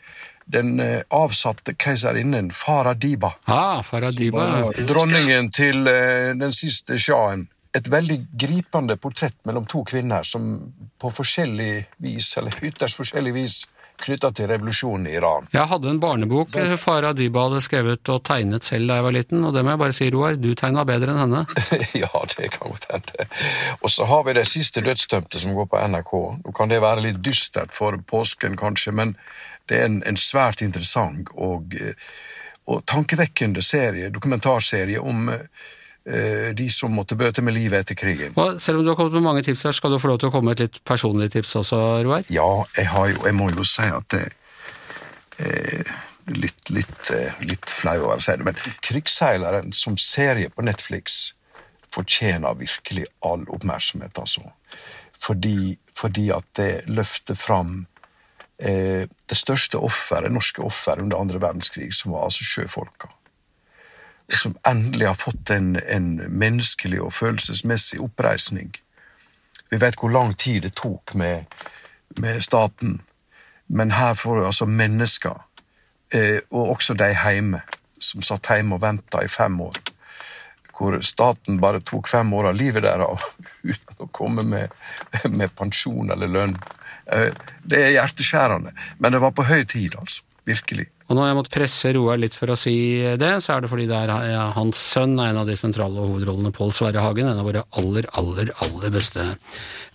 den 0.49 0.81
avsatte 1.13 1.75
keiserinnen 1.77 2.49
Farah 2.57 2.97
Diba. 2.97 3.35
Ah, 3.45 3.83
Farah 3.85 4.13
Diba. 4.13 4.71
Dronningen 4.89 5.51
til 5.53 5.85
den 5.85 6.53
siste 6.57 6.97
sjahen 7.01 7.45
et 7.77 7.87
veldig 7.87 8.19
gripende 8.33 8.97
portrett 8.97 9.37
mellom 9.45 9.65
to 9.69 9.83
kvinner 9.85 10.23
som 10.25 10.55
på 10.99 11.11
forskjellig 11.13 11.73
vis, 12.01 12.31
eller 12.37 12.55
ytterst 12.65 12.97
forskjellig 12.97 13.33
vis, 13.35 13.59
knytta 13.99 14.31
til 14.31 14.47
revolusjonen 14.47 15.09
i 15.09 15.15
Iran. 15.17 15.49
Jeg 15.51 15.67
hadde 15.67 15.89
en 15.91 15.99
barnebok 15.99 16.53
Men, 16.55 16.77
Farah 16.79 17.11
Diba 17.17 17.43
hadde 17.49 17.59
skrevet 17.65 18.11
og 18.13 18.21
tegnet 18.23 18.63
selv 18.63 18.87
da 18.87 18.99
jeg 18.99 19.05
var 19.05 19.15
liten, 19.17 19.43
og 19.43 19.53
det 19.53 19.63
må 19.65 19.73
jeg 19.73 19.81
bare 19.81 19.97
si, 19.97 20.07
Roar, 20.13 20.37
du 20.39 20.53
tegna 20.55 20.85
bedre 20.87 21.13
enn 21.13 21.19
henne. 21.25 21.43
ja, 22.03 22.23
det 22.37 22.51
kan 22.55 22.71
godt 22.71 22.87
hende. 22.93 23.27
Og 23.83 23.91
så 23.91 24.07
har 24.09 24.23
vi 24.25 24.37
det 24.39 24.47
siste 24.49 24.83
dødsdømte 24.85 25.43
som 25.43 25.57
går 25.57 25.67
på 25.69 25.83
NRK. 25.91 26.15
Nå 26.45 26.55
kan 26.55 26.71
det 26.71 26.79
være 26.85 27.05
litt 27.09 27.19
dystert 27.25 27.75
for 27.75 27.99
påsken, 28.07 28.55
kanskje, 28.59 28.95
men 28.95 29.17
det 29.69 29.81
er 29.81 29.89
en, 29.91 29.99
en 30.07 30.17
svært 30.17 30.63
interessant 30.65 31.27
og, 31.35 31.75
og 32.71 32.85
tankevekkende 32.89 33.61
serie, 33.61 34.13
dokumentarserie 34.15 35.03
om 35.03 35.27
Eh, 35.29 35.43
de 36.09 36.65
som 36.73 36.93
måtte 36.95 37.13
bøte 37.19 37.43
med 37.45 37.53
livet 37.53 37.83
etter 37.83 37.97
krigen. 37.99 38.33
Og 38.39 38.57
selv 38.61 38.79
om 38.79 38.85
du 38.85 38.89
har 38.89 38.97
kommet 38.97 39.13
med 39.13 39.25
mange 39.27 39.43
tips 39.45 39.67
her, 39.67 39.75
skal 39.77 39.93
du 39.93 39.99
få 40.01 40.09
lov 40.09 40.17
til 40.21 40.31
å 40.31 40.33
komme 40.33 40.49
med 40.49 40.57
et 40.57 40.65
litt 40.65 40.79
personlig 40.87 41.29
tips 41.35 41.55
også, 41.61 41.79
Roar? 42.07 42.23
Ja, 42.33 42.47
jeg, 42.77 42.87
har 42.89 43.11
jo, 43.11 43.19
jeg 43.27 43.37
må 43.37 43.49
jo 43.53 43.65
si 43.67 43.85
at 43.85 44.07
det 44.15 44.23
eh, 45.39 45.91
litt, 46.35 46.69
litt, 46.69 47.11
eh, 47.13 47.41
litt 47.45 47.73
flau 47.73 48.09
å 48.09 48.17
si 48.21 48.35
det, 48.37 48.45
men 48.45 48.57
'Krigsseileren' 48.85 49.73
som 49.75 49.97
serie 49.97 50.49
på 50.49 50.65
Netflix 50.65 51.33
fortjener 51.93 52.57
virkelig 52.57 53.05
all 53.25 53.45
oppmerksomhet, 53.49 54.19
altså. 54.19 54.43
Fordi, 55.19 55.77
fordi 55.95 56.29
at 56.31 56.45
det 56.55 56.71
løfter 56.87 57.35
fram 57.35 57.85
eh, 58.61 59.05
det 59.05 59.37
største 59.37 59.81
offeret, 59.81 60.31
norske 60.31 60.61
offeret 60.61 61.03
under 61.03 61.19
andre 61.19 61.41
verdenskrig, 61.41 61.91
som 61.93 62.13
var 62.13 62.29
altså 62.29 62.45
sjøfolka 62.45 63.09
som 64.37 64.55
endelig 64.67 65.07
har 65.07 65.15
fått 65.15 65.49
en, 65.49 65.75
en, 65.87 66.15
menneskelig 66.29 67.01
og 67.01 67.13
følelsesmessig 67.13 67.99
oppreisning. 68.03 68.71
Vi 69.69 69.77
vet 69.77 69.97
hvor 69.99 70.13
lang 70.13 70.33
tid 70.37 70.63
det 70.65 70.75
tok 70.77 71.13
med, 71.17 71.45
med 72.17 72.43
staten, 72.43 72.99
men 73.67 73.93
her 73.93 74.13
får 74.17 74.37
du 74.37 74.45
altså 74.45 74.65
mennesker, 74.65 75.37
eh, 76.13 76.39
og 76.49 76.75
også 76.75 76.93
de 76.97 77.11
hjemme, 77.13 77.61
som 77.99 78.21
satt 78.25 78.49
hjemme 78.53 78.77
og 78.77 78.83
venta 78.85 79.23
i 79.25 79.29
fem 79.29 79.59
år. 79.61 79.81
Hvor 80.77 81.01
staten 81.03 81.59
bare 81.59 81.81
tok 81.83 82.07
fem 82.07 82.33
år 82.33 82.51
av 82.51 82.57
livet 82.57 82.85
deres 82.85 83.25
uten 83.71 84.05
å 84.05 84.09
komme 84.15 84.45
med, 84.45 84.73
med 85.29 85.53
pensjon 85.57 86.13
eller 86.13 86.31
lønn. 86.31 86.55
Eh, 87.13 87.29
det 87.65 87.83
er 87.83 87.95
hjerteskjærende, 87.97 88.73
men 88.97 89.13
det 89.13 89.21
var 89.21 89.35
på 89.37 89.45
høy 89.49 89.63
tid, 89.65 89.97
altså. 89.99 90.25
Virkelig. 90.49 90.87
Og 91.09 91.17
når 91.17 91.25
jeg 91.25 91.37
måtte 91.39 91.53
presse 91.53 91.91
Roar 91.95 92.19
litt 92.21 92.35
for 92.37 92.53
å 92.53 92.57
si 92.59 92.75
det, 93.17 93.31
så 93.41 93.55
er 93.55 93.63
det 93.63 93.71
fordi 93.71 93.87
det 93.89 93.97
er 93.97 94.51
hans 94.53 94.77
sønn 94.91 95.15
er 95.17 95.31
en 95.31 95.39
av 95.41 95.49
de 95.49 95.55
sentrale 95.57 96.03
hovedrollene, 96.05 96.51
Pål 96.53 96.73
Sverre 96.75 97.01
Hagen, 97.01 97.31
en 97.31 97.41
av 97.41 97.47
våre 97.49 97.63
aller, 97.81 98.05
aller, 98.19 98.51
aller 98.61 98.93
beste 98.93 99.25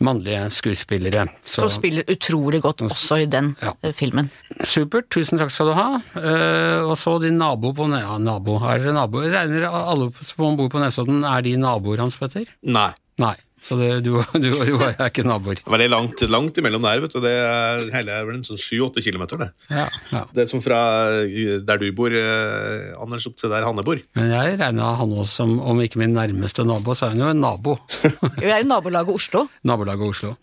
mannlige 0.02 0.48
skuespillere. 0.50 1.28
Så, 1.44 1.62
Som 1.62 1.70
spiller 1.76 2.10
utrolig 2.10 2.64
godt 2.64 2.82
også 2.88 3.20
i 3.22 3.28
den 3.30 3.52
ja. 3.62 3.76
Eh, 3.86 3.94
filmen. 3.94 4.32
Supert, 4.66 5.06
tusen 5.14 5.38
takk 5.38 5.54
skal 5.54 5.70
du 5.70 5.76
ha. 5.78 5.88
Uh, 6.18 6.82
og 6.88 6.96
så 6.98 7.14
din 7.22 7.38
nabo 7.38 7.70
på 7.76 7.86
Ja, 7.94 8.18
nabo, 8.18 8.58
er 8.66 8.82
dere 8.82 8.96
naboer? 8.96 9.30
Regner 9.30 9.68
alle 9.70 10.10
som 10.18 10.58
bor 10.58 10.70
på 10.72 10.82
Nesodden, 10.82 11.22
er 11.28 11.46
de 11.46 11.54
naboer, 11.60 12.02
Hans 12.02 12.18
Petter? 12.18 12.48
Nei. 12.66 12.90
Nei. 13.22 13.36
Så 13.64 13.78
det, 13.80 13.88
du, 14.04 14.12
du 14.42 14.48
og 14.50 14.62
Roar 14.68 14.92
er 14.92 15.08
ikke 15.08 15.24
naboer? 15.26 15.62
Veldig 15.64 15.88
langt, 15.88 16.24
langt 16.28 16.60
imellom 16.60 16.84
der. 16.84 17.00
vet 17.04 17.16
du. 17.16 17.20
Det 17.24 17.32
er 17.40 17.86
hele 17.94 18.18
vel 18.28 18.38
en 18.38 18.46
sånn 18.46 18.60
sju-åtte 18.60 19.04
kilometer. 19.04 19.40
Det. 19.40 19.50
Ja, 19.72 19.86
ja. 20.12 20.24
det 20.36 20.44
er 20.44 20.50
som 20.50 20.62
fra 20.64 20.78
der 21.64 21.80
du 21.80 21.88
bor, 21.96 22.12
eh, 22.12 22.92
Anders, 23.00 23.26
opp 23.30 23.38
til 23.40 23.52
der 23.52 23.64
Hanne 23.66 23.84
bor. 23.86 24.00
Men 24.18 24.32
jeg 24.32 24.58
regna 24.60 24.94
han 25.00 25.16
også 25.16 25.44
som, 25.44 25.56
om 25.64 25.80
ikke 25.84 26.02
min 26.02 26.16
nærmeste 26.16 26.66
nabo, 26.68 26.96
så 26.96 27.08
er 27.08 27.16
han 27.16 27.24
jo 27.24 27.32
en 27.32 27.44
nabo. 27.44 27.78
Vi 28.42 28.50
er 28.50 28.60
jo 28.60 28.70
nabolaget 28.70 29.16
Oslo. 29.16 29.46
Nabolaget 29.64 30.12
Oslo. 30.12 30.34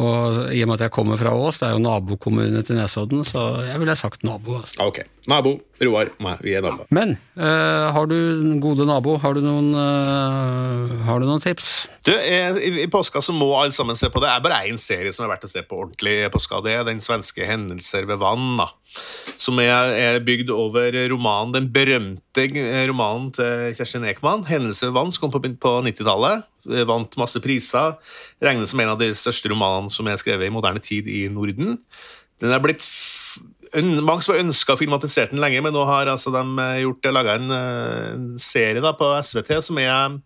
Og 0.00 0.54
i 0.54 0.62
og 0.64 0.70
med 0.70 0.78
at 0.78 0.86
jeg 0.86 0.94
kommer 0.94 1.18
fra 1.20 1.32
Ås, 1.36 1.58
det 1.60 1.68
er 1.68 1.74
jo 1.76 1.82
nabokommune 1.84 2.62
til 2.64 2.78
Nesodden, 2.78 3.24
så 3.28 3.42
jeg 3.66 3.80
ville 3.82 3.96
sagt 3.98 4.24
nabo. 4.24 4.56
Altså. 4.62 4.78
Ok. 4.86 5.02
Nabo, 5.28 5.58
Roar, 5.84 6.08
meg, 6.24 6.40
vi 6.44 6.54
er 6.56 6.64
naboer. 6.64 6.88
Men 6.94 7.12
uh, 7.36 7.90
har 7.92 8.08
du 8.08 8.16
gode 8.62 8.86
nabo, 8.88 9.18
har 9.20 9.36
du 9.36 9.42
noen, 9.44 9.74
uh, 9.76 10.96
har 11.04 11.20
du 11.20 11.28
noen 11.28 11.44
tips? 11.44 11.74
Du, 12.06 12.14
i, 12.16 12.40
i, 12.80 12.88
påska 12.90 13.20
så 13.24 13.34
må 13.36 13.50
alle 13.58 13.76
sammen 13.76 13.98
se 13.98 14.08
på 14.08 14.22
det. 14.22 14.30
Det 14.30 14.38
er 14.38 14.46
bare 14.48 14.62
én 14.70 14.80
serie 14.80 15.12
som 15.12 15.26
er 15.26 15.34
verdt 15.34 15.48
å 15.50 15.52
se 15.52 15.64
på 15.68 15.82
ordentlig 15.84 16.16
i 16.24 16.32
påska. 16.32 16.62
Det 16.64 16.78
er 16.78 16.88
den 16.88 17.04
svenske 17.04 17.44
'Hendelser 17.44 18.08
ved 18.08 18.22
vann'. 18.24 18.56
da 18.56 18.70
som 19.40 19.58
er, 19.62 19.92
er, 19.96 20.18
bygd 20.24 20.50
over 20.52 20.94
romanen, 21.12 21.54
den 21.54 21.68
berømte 21.72 22.46
romanen 22.90 23.30
til 23.36 23.76
Kjerstin 23.78 24.06
Ekman, 24.10 24.44
'Hendelse 24.44 24.90
vann', 24.92 25.12
som 25.12 25.26
kom 25.26 25.34
på, 25.34 25.42
på 25.60 25.74
90-tallet. 25.86 26.44
Vant 26.88 27.16
masse 27.16 27.40
priser. 27.40 27.96
Regnes 28.42 28.72
som 28.74 28.80
en 28.82 28.92
av 28.92 28.98
de 29.00 29.08
største 29.16 29.48
romanene 29.48 29.92
som 29.92 30.08
er 30.08 30.20
skrevet 30.20 30.50
i 30.50 30.52
moderne 30.52 30.82
tid 30.84 31.08
i 31.08 31.24
Norden. 31.32 31.78
Den 32.40 32.52
er 32.52 32.60
blitt 32.60 32.84
mange 33.78 34.24
som 34.24 34.34
har 34.34 34.42
ønska 34.42 34.76
filmatisere 34.76 35.30
den 35.30 35.40
lenge, 35.40 35.60
men 35.62 35.72
nå 35.72 35.84
har 35.86 36.10
altså 36.10 36.32
de 36.34 36.42
eh, 36.58 36.82
gjort 36.82 37.12
laga 37.12 37.36
en, 37.38 37.50
eh, 37.54 38.08
en 38.16 38.38
serie 38.38 38.82
da, 38.82 38.92
på 38.98 39.12
SVT 39.22 39.62
som 39.62 39.78
er, 39.78 40.18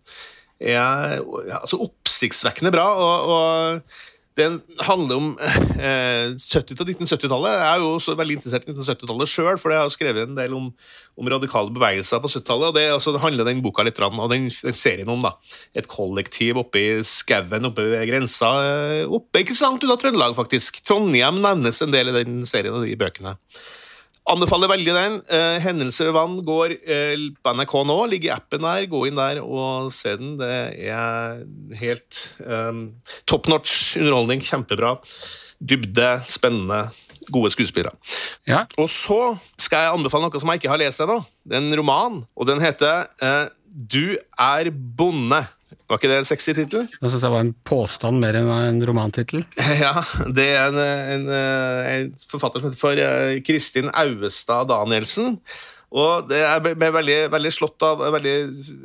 er 0.59 1.21
altså 1.61 1.79
oppsiktsvekkende 1.85 2.73
bra. 2.73 2.87
og, 2.97 3.29
og 3.29 3.81
den 4.35 4.57
handler 4.83 5.15
om 5.15 5.27
eh, 5.39 6.33
70- 6.35 6.75
1970-tallet. 6.75 7.53
Jeg 7.55 7.67
er 7.69 7.83
jo 7.83 7.93
også 7.95 8.15
veldig 8.19 8.35
interessert 8.35 8.65
i 8.67 8.73
1970-tallet 8.73 9.31
sjøl, 9.31 9.59
for 9.61 9.71
jeg 9.71 9.79
har 9.79 9.93
skrevet 9.93 10.27
en 10.27 10.35
del 10.35 10.55
om, 10.57 10.65
om 11.15 11.29
radikale 11.31 11.71
bevegelser 11.75 12.19
på 12.23 12.31
70-tallet. 12.33 12.67
og 12.67 12.75
Det, 12.75 12.83
altså, 12.97 13.15
handler 13.23 13.47
den 13.47 13.63
boka 13.63 13.85
litt 13.87 14.01
og 14.03 14.27
den, 14.33 14.49
den 14.51 14.75
serien 14.75 15.11
om 15.13 15.23
da, 15.23 15.35
et 15.73 15.87
kollektiv 15.87 16.59
oppe 16.65 16.81
i 16.81 16.89
skauen 17.07 17.69
oppe 17.71 17.87
ved 17.93 18.03
grensa. 18.11 18.51
eh, 18.65 19.15
Oppe, 19.15 19.45
ikke 19.45 19.55
så 19.55 19.69
langt 19.69 19.87
unna 19.87 19.95
Trøndelag, 20.01 20.35
faktisk. 20.35 20.83
Trondheim 20.83 21.39
nevnes 21.39 21.81
en 21.85 21.95
del 21.95 22.11
i 22.11 22.19
den 22.19 22.43
serien 22.49 22.75
og 22.75 22.83
de 22.83 22.99
bøkene. 22.99 23.37
Anbefaler 24.25 24.71
veldig 24.71 24.93
den. 24.95 25.15
Eh, 25.29 25.59
Hendelser 25.61 26.09
og 26.09 26.15
vann 26.17 26.37
går 26.45 26.73
eh, 26.81 27.27
på 27.45 27.51
NRK 27.53 27.73
nå. 27.85 27.97
Ligger 28.09 28.31
i 28.31 28.33
appen 28.33 28.63
der. 28.65 28.87
Gå 28.89 29.03
inn 29.05 29.19
der 29.19 29.41
og 29.43 29.91
se 29.93 30.15
den. 30.17 30.33
Det 30.39 30.49
er 30.89 31.43
helt 31.77 32.21
eh, 32.41 32.79
top 33.29 33.51
notch 33.51 33.99
underholdning. 34.01 34.41
Kjempebra. 34.41 34.95
Dybde, 35.61 36.09
spennende, 36.27 36.87
gode 37.29 37.51
skuespillere. 37.53 37.93
Ja. 38.49 38.65
Og 38.81 38.89
så 38.91 39.37
skal 39.61 39.85
jeg 39.85 39.99
anbefale 39.99 40.27
noe 40.27 40.41
som 40.41 40.51
jeg 40.51 40.63
ikke 40.63 40.73
har 40.73 40.81
lest 40.81 41.05
ennå. 41.05 41.21
Det 41.45 41.59
er 41.59 41.63
en 41.63 41.77
roman, 41.79 42.17
og 42.33 42.49
den 42.49 42.63
heter 42.65 43.05
eh, 43.21 43.45
Du 43.69 44.17
er 44.41 44.71
bonde. 44.73 45.45
Var 45.85 45.99
ikke 45.99 46.09
det 46.11 46.17
en 46.21 46.27
sexy 46.27 46.53
tittel? 46.57 46.87
Jeg 46.97 47.11
synes 47.11 47.23
det 47.23 47.31
var 47.35 47.45
en 47.45 47.53
påstand 47.67 48.19
mer 48.23 48.39
enn 48.39 48.49
en 48.55 48.81
romantittel. 48.87 49.45
Ja, 49.85 50.01
det 50.25 50.49
er 50.55 50.71
en, 50.71 50.81
en, 50.81 51.29
en 51.29 52.11
forfatter 52.31 52.61
som 52.61 52.69
heter 52.71 52.81
for 52.81 53.05
eh, 53.05 53.39
Kristin 53.45 53.91
Auestad 53.93 54.69
Danielsen. 54.71 55.39
Og 55.95 56.27
det 56.27 56.41
er 56.43 56.59
veldig, 56.59 57.17
veldig 57.31 57.51
slått 57.53 57.83
av 57.85 58.01
veldig, 58.17 58.35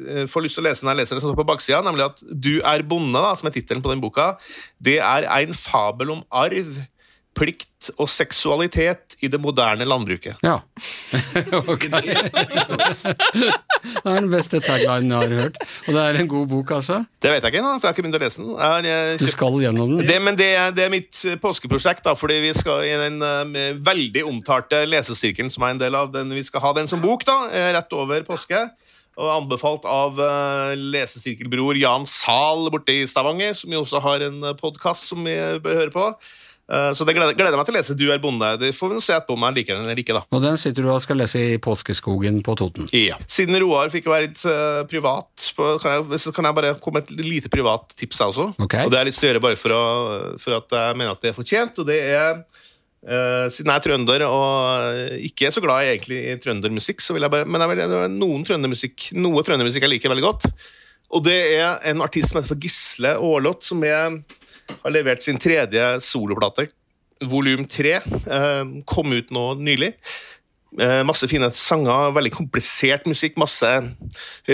eh, 0.06 0.22
Får 0.30 0.44
lyst 0.44 0.58
til 0.58 0.64
å 0.64 0.68
lese 0.68 0.84
den 0.84 0.92
jeg 0.92 1.00
leser 1.00 1.16
det 1.16 1.24
som 1.24 1.32
står 1.32 1.40
på 1.40 1.48
baksida, 1.48 1.82
nemlig 1.86 2.06
at 2.06 2.22
'Du 2.22 2.60
er 2.60 2.86
bonde', 2.86 3.18
da, 3.18 3.34
som 3.34 3.48
er 3.48 3.56
tittelen 3.56 3.82
på 3.82 3.90
den 3.90 4.02
boka, 4.02 4.36
det 4.78 4.98
er 5.00 5.26
en 5.26 5.54
fabel 5.54 6.10
om 6.10 6.24
arv, 6.30 6.86
plikt 7.34 7.90
og 7.96 8.08
seksualitet 8.10 9.16
i 9.22 9.28
det 9.30 9.40
moderne 9.40 9.86
landbruket. 9.86 10.36
Ja. 10.42 10.60
ok. 11.72 11.86
det 13.82 14.10
er 14.10 14.16
den 14.20 14.30
beste 14.32 14.60
taglinen 14.64 15.12
jeg 15.14 15.30
har 15.30 15.42
hørt. 15.44 15.56
Og 15.88 15.94
det 15.96 16.02
er 16.04 16.18
en 16.20 16.28
god 16.30 16.46
bok, 16.50 16.70
altså. 16.76 16.98
Det 17.22 17.30
vet 17.32 17.42
jeg 17.44 17.52
ikke 17.52 17.60
ennå, 17.62 17.72
for 17.78 17.86
jeg 17.86 17.90
har 17.90 17.96
ikke 17.96 18.04
begynt 18.06 18.18
å 18.18 18.22
lese 18.24 18.42
den. 18.42 18.50
Jeg 18.88 19.18
Du 19.22 19.26
skal 19.32 19.56
gjennom 19.64 19.94
den. 19.96 20.06
Det, 20.08 20.18
men 20.22 20.36
det, 20.38 20.48
er- 20.58 20.74
det 20.76 20.84
er 20.86 20.92
mitt 20.92 21.22
eh, 21.28 21.38
påskeprosjekt, 21.40 22.04
da, 22.06 22.14
fordi 22.18 22.40
vi 22.44 22.52
skal 22.56 22.84
i 22.88 22.92
den 23.00 23.18
uh, 23.24 23.80
veldig 23.86 24.24
omtalte 24.28 24.82
lesesirkelen 24.88 25.50
som 25.52 25.64
er 25.66 25.74
en 25.76 25.82
del 25.82 25.96
av 25.98 26.12
den. 26.14 26.30
Vi 26.36 26.44
skal 26.46 26.64
ha 26.64 26.74
den 26.76 26.90
som 26.90 27.00
bok 27.02 27.24
da, 27.28 27.38
eh, 27.52 27.70
rett 27.78 27.92
over 27.96 28.22
påske. 28.28 28.66
Og 29.20 29.26
anbefalt 29.34 29.84
av 29.90 30.16
uh, 30.22 30.70
lesesirkelbror 30.78 31.76
Jan 31.76 32.06
Zahl 32.08 32.68
borte 32.72 32.94
i 32.94 33.06
Stavanger, 33.10 33.56
som 33.58 33.72
jo 33.74 33.82
også 33.82 34.00
har 34.04 34.22
en 34.28 34.38
podkast 34.60 35.10
som 35.10 35.24
vi 35.26 35.34
bør 35.60 35.80
høre 35.82 35.92
på. 35.94 36.06
Eh, 36.70 36.92
så 36.94 37.06
det 37.06 37.16
gleder, 37.16 37.34
gleder 37.34 37.58
meg 37.58 37.66
til 37.66 37.74
å 37.74 37.78
lese 37.78 37.96
'Du 37.98 38.06
er 38.14 38.22
bonde'. 38.22 38.58
Det 38.60 38.70
får 38.76 38.92
vi 38.94 39.00
se 39.02 39.14
etterpå 39.16 39.34
om 39.34 39.46
jeg 39.48 39.56
liker 39.58 39.74
den 39.74 39.84
eller 39.88 39.98
ikke. 40.02 40.14
da. 40.14 40.22
Og 40.30 40.42
den 40.42 40.56
sitter 40.56 40.86
du 40.86 40.90
og 40.92 41.02
skal 41.02 41.18
lese 41.18 41.42
i 41.42 41.58
påskeskogen 41.58 42.42
på 42.46 42.56
Toten. 42.56 42.86
Ja. 42.94 43.18
Siden 43.26 43.58
Roar 43.58 43.90
fikk 43.90 44.06
være 44.06 44.28
litt 44.28 44.44
uh, 44.46 44.86
privat, 44.86 45.30
på, 45.56 45.78
kan, 45.82 45.98
jeg, 45.98 46.34
kan 46.34 46.44
jeg 46.44 46.54
bare 46.54 46.74
komme 46.78 47.00
med 47.00 47.10
et 47.10 47.24
lite 47.26 47.50
privat 47.50 47.90
tips, 47.96 48.20
jeg 48.20 48.34
også. 48.34 48.46
Ok. 48.58 48.74
Og 48.84 48.90
det 48.90 48.98
har 48.98 49.04
jeg 49.04 49.10
lyst 49.10 49.20
til 49.20 49.28
å 49.28 49.32
gjøre 49.32 49.46
bare 49.48 49.58
for, 49.58 49.74
å, 49.74 49.84
for 50.38 50.58
at 50.60 50.78
jeg 50.78 50.96
mener 50.96 51.12
at 51.12 51.20
det 51.20 51.32
er 51.32 51.38
fortjent. 51.38 51.82
Og 51.82 51.86
det 51.86 52.00
er 52.14 52.44
Uh, 53.00 53.48
Siden 53.48 53.70
jeg 53.72 53.80
er 53.80 53.84
trønder 53.86 54.22
og 54.26 55.22
ikke 55.24 55.46
er 55.48 55.54
så 55.56 55.62
glad 55.64 55.86
i, 55.86 55.92
egentlig 55.94 56.18
i 56.20 56.34
trøndermusikk, 56.36 57.00
så 57.00 57.14
vil 57.16 57.24
jeg 57.24 57.32
bare, 57.32 57.46
men 57.48 57.62
jeg 57.64 57.70
vil, 57.70 57.80
er 57.96 58.10
noen 58.12 58.44
trøndermusikk, 58.44 59.06
noe 59.16 59.40
trøndermusikk 59.40 59.86
jeg 59.86 59.92
liker 59.94 60.12
veldig 60.12 60.26
godt. 60.26 60.44
Og 61.16 61.24
det 61.24 61.38
er 61.56 61.80
en 61.90 62.04
artist 62.04 62.28
som 62.28 62.38
heter 62.38 62.52
for 62.52 62.60
Gisle 62.60 63.14
Aarlot, 63.16 63.64
som 63.64 63.80
er, 63.88 64.20
har 64.82 64.94
levert 64.94 65.24
sin 65.24 65.38
tredje 65.40 65.86
soloplate, 66.04 66.68
volum 67.30 67.66
tre. 67.68 67.98
Eh, 68.00 68.62
kom 68.88 69.12
ut 69.12 69.32
nå 69.34 69.46
nylig. 69.60 69.94
Eh, 70.78 71.00
masse 71.02 71.26
fine 71.26 71.48
sanger, 71.50 72.12
veldig 72.14 72.30
komplisert 72.30 73.06
musikk, 73.10 73.34
masse 73.40 73.66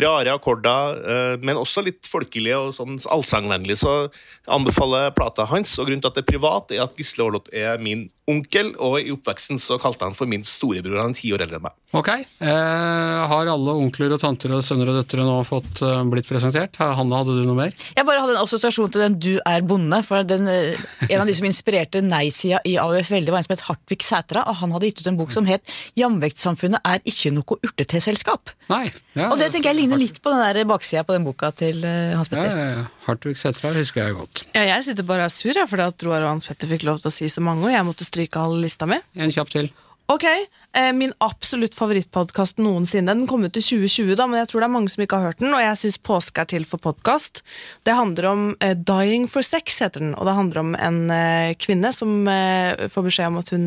rare 0.01 0.33
akkorder, 0.33 1.01
eh, 1.05 1.35
men 1.45 1.61
også 1.61 1.85
litt 1.85 2.09
folkelig 2.09 2.55
og 2.57 2.73
sånn 2.73 2.97
allsangvennlig. 3.13 3.77
Så 3.83 3.93
jeg 4.09 4.55
anbefaler 4.57 5.13
plata 5.17 5.45
hans. 5.51 5.77
Og 5.79 5.91
grunnen 5.91 6.01
til 6.01 6.09
at 6.09 6.17
det 6.17 6.25
er 6.25 6.33
privat, 6.33 6.73
er 6.73 6.87
at 6.87 6.97
Gisle 6.97 7.27
Aarlot 7.27 7.53
er 7.53 7.77
min 7.79 8.09
onkel, 8.31 8.73
og 8.83 8.99
i 9.01 9.13
oppveksten 9.15 9.59
så 9.63 9.79
kalte 9.81 10.07
han 10.07 10.17
for 10.17 10.29
min 10.31 10.45
storebror. 10.47 10.99
Han 11.03 11.15
er 11.15 11.19
ti 11.19 11.33
år 11.35 11.45
eldre 11.47 11.61
enn 11.61 11.67
meg. 11.67 11.75
Ok. 11.97 12.11
Eh, 12.13 13.21
har 13.31 13.49
alle 13.49 13.75
onkler 13.79 14.13
og 14.13 14.21
tanter 14.21 14.53
og 14.53 14.65
sønner 14.67 14.91
og 14.91 14.99
døtre 14.99 15.25
nå 15.25 15.37
fått 15.49 15.81
eh, 15.87 16.03
blitt 16.13 16.29
presentert? 16.29 16.77
Hanne, 16.77 17.17
hadde 17.17 17.39
du 17.39 17.47
noe 17.47 17.57
mer? 17.57 17.73
Jeg 17.97 18.07
bare 18.09 18.25
hadde 18.25 18.35
en 18.37 18.43
assosiasjon 18.43 18.93
til 18.93 19.05
den 19.07 19.19
'Du 19.19 19.33
er 19.39 19.65
bonde'. 19.65 20.03
For 20.05 20.23
den, 20.23 20.49
eh, 20.49 20.77
En 21.09 21.21
av 21.23 21.27
de 21.27 21.35
som 21.35 21.47
inspirerte 21.47 22.03
nei-sida 22.03 22.61
i 22.67 22.77
AUF 22.77 23.11
veldig, 23.11 23.31
var 23.31 23.39
en 23.39 23.49
som 23.49 23.57
het 23.57 23.67
Hartvig 23.71 24.03
Sætra. 24.03 24.45
Og 24.47 24.57
han 24.61 24.73
hadde 24.73 24.91
gitt 24.91 25.01
ut 25.01 25.07
en 25.07 25.17
bok 25.17 25.33
som 25.33 25.47
het 25.47 25.63
'Jamvektssamfunnet 25.97 26.81
er 26.85 27.01
ikke 27.07 27.33
noe 27.33 27.57
urteteselskap'. 27.63 28.53
Nei. 28.69 28.93
Ja, 29.15 29.31
Og 29.31 29.39
det 29.39 29.53
tenker 29.53 29.73
jeg 29.73 29.77
ligner 29.77 29.97
litt 29.97 30.21
på 30.21 30.31
den 30.31 30.43
der 30.43 30.65
baksida 30.65 31.05
på 31.07 31.15
den 31.15 31.25
boka 31.25 31.51
til 31.55 31.81
Hans 31.83 32.29
Hans 32.29 32.33
ja, 32.33 32.45
ja, 32.45 32.71
ja. 32.77 32.85
Hartvig 33.07 33.37
Sætra 33.39 33.71
husker 33.77 34.03
jeg 34.03 34.17
godt. 34.19 34.45
Ja, 34.57 34.65
jeg 34.73 34.85
sitter 34.89 35.07
bare 35.07 35.27
og 35.27 35.31
er 35.31 35.35
sur 35.35 35.59
fordi 35.71 35.85
at 35.87 36.03
Roar 36.07 36.25
og 36.27 36.33
Hans 36.35 36.47
Petter 36.49 36.71
fikk 36.71 36.87
lov 36.89 36.99
til 37.03 37.13
å 37.13 37.15
si 37.15 37.29
så 37.31 37.43
mange, 37.45 37.69
og 37.69 37.75
jeg 37.75 37.87
måtte 37.87 38.07
stryke 38.07 38.41
all 38.43 38.57
lista 38.63 38.89
mi. 38.91 38.99
En 39.15 39.31
kjapp 39.31 39.53
til. 39.53 39.71
Ok, 40.09 40.23
eh, 40.25 40.93
Min 40.95 41.13
absolutt 41.19 41.75
favorittpodkast 41.75 42.61
noensinne. 42.63 43.11
Den 43.15 43.27
kom 43.27 43.43
ut 43.43 43.57
i 43.59 43.63
2020, 43.63 44.15
da, 44.15 44.27
men 44.31 44.39
jeg 44.39 44.51
tror 44.53 44.63
det 44.63 44.69
er 44.69 44.75
mange 44.77 44.93
som 44.93 45.03
ikke 45.03 45.19
har 45.19 45.33
hørt 45.33 45.43
den. 45.43 45.51
Og 45.51 45.63
jeg 45.63 45.81
syns 45.81 45.99
påske 45.99 46.45
er 46.45 46.51
til 46.53 46.67
for 46.67 46.79
podkast. 46.79 47.43
Det 47.83 47.95
handler 47.95 48.29
om 48.31 48.45
eh, 48.61 48.77
Dying 48.79 49.27
for 49.31 49.43
sex, 49.43 49.81
heter 49.83 50.05
den. 50.05 50.15
Og 50.15 50.27
det 50.29 50.37
handler 50.39 50.63
om 50.63 50.75
en 50.79 51.01
eh, 51.11 51.57
kvinne 51.59 51.91
som 51.95 52.23
får 52.27 53.07
beskjed 53.09 53.33
om 53.33 53.43
at 53.43 53.51
hun 53.55 53.67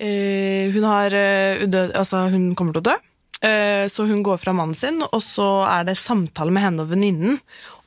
Hun 0.00 0.84
har 0.86 1.12
udød, 1.60 1.92
Altså, 1.98 2.28
hun 2.32 2.54
kommer 2.56 2.72
til 2.72 2.80
å 2.80 2.88
dø. 2.90 2.94
Så 3.88 4.04
hun 4.04 4.22
går 4.22 4.38
fra 4.40 4.52
mannen 4.52 4.74
sin, 4.76 5.02
og 5.02 5.20
så 5.24 5.64
er 5.68 5.84
det 5.88 5.96
samtale 5.96 6.52
med 6.52 6.62
henne 6.62 6.84
og 6.84 6.90
venninnen 6.92 7.38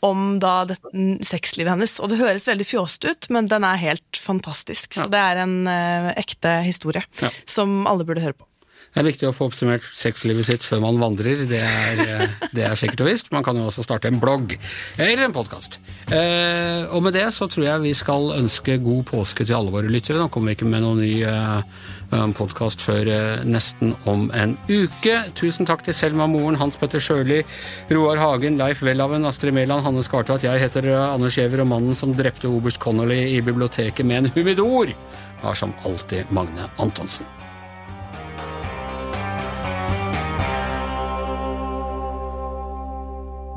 om 0.04 0.38
da 0.44 0.64
det, 0.70 0.78
sexlivet 1.26 1.74
hennes. 1.74 1.98
Og 2.04 2.12
det 2.12 2.22
høres 2.22 2.48
veldig 2.50 2.68
fjåsete 2.68 3.14
ut, 3.14 3.30
men 3.34 3.50
den 3.52 3.66
er 3.68 3.82
helt 3.82 4.20
fantastisk. 4.20 4.98
Så 4.98 5.08
det 5.12 5.22
er 5.22 5.44
en 5.46 5.60
eh, 5.70 6.10
ekte 6.20 6.60
historie 6.68 7.06
som 7.46 7.84
alle 7.90 8.08
burde 8.08 8.24
høre 8.26 8.38
på. 8.38 8.48
Det 8.94 9.02
er 9.02 9.08
viktig 9.08 9.26
å 9.30 9.34
få 9.34 9.48
oppsummert 9.50 9.86
sexlivet 9.96 10.46
sitt 10.46 10.66
før 10.66 10.84
man 10.84 11.00
vandrer. 11.02 11.48
Det 11.50 11.62
er, 11.66 12.02
eh, 12.04 12.34
det 12.54 12.66
er 12.68 12.76
sikkert 12.78 13.02
og 13.02 13.10
visst. 13.10 13.32
Man 13.34 13.46
kan 13.46 13.58
jo 13.58 13.66
også 13.66 13.86
starte 13.86 14.12
en 14.12 14.20
blogg 14.22 14.54
eller 14.98 15.26
en 15.26 15.34
podkast. 15.34 15.80
Eh, 16.14 16.86
og 16.94 17.02
med 17.02 17.16
det 17.18 17.26
så 17.34 17.48
tror 17.50 17.66
jeg 17.66 17.82
vi 17.82 17.94
skal 17.98 18.36
ønske 18.38 18.78
god 18.84 19.06
påske 19.10 19.48
til 19.48 19.58
alle 19.58 19.74
våre 19.74 19.90
lyttere. 19.90 20.22
Nå 20.22 20.30
kommer 20.30 20.52
vi 20.54 20.60
ikke 20.60 20.70
med 20.70 20.86
noen 20.86 21.02
ny 21.02 21.24
eh, 21.26 22.32
podkast 22.38 22.86
før 22.86 23.10
eh, 23.10 23.44
nesten 23.50 23.96
om 24.06 24.30
en 24.38 24.58
uke. 24.70 25.18
Tusen 25.34 25.66
takk 25.66 25.82
til 25.88 25.98
Selma 25.98 26.28
Moren, 26.30 26.60
Hans 26.62 26.78
Petter 26.78 27.02
Sjøli, 27.02 27.42
Roar 27.90 28.22
Hagen, 28.22 28.60
Leif 28.62 28.84
Welhaven, 28.86 29.26
Astrid 29.26 29.58
Mæland, 29.58 29.88
Hanne 29.88 30.06
Skartvedt. 30.06 30.46
Jeg 30.46 30.62
heter 30.68 30.92
Anders 31.02 31.40
Giæver, 31.40 31.66
og 31.66 31.72
mannen 31.74 31.98
som 31.98 32.14
drepte 32.14 32.52
oberst 32.52 32.82
Connolly 32.84 33.24
i 33.34 33.42
biblioteket 33.42 34.06
med 34.06 34.24
en 34.24 34.36
humidor, 34.38 34.94
var 35.42 35.58
som 35.58 35.74
alltid 35.88 36.30
Magne 36.30 36.70
Antonsen. 36.78 37.26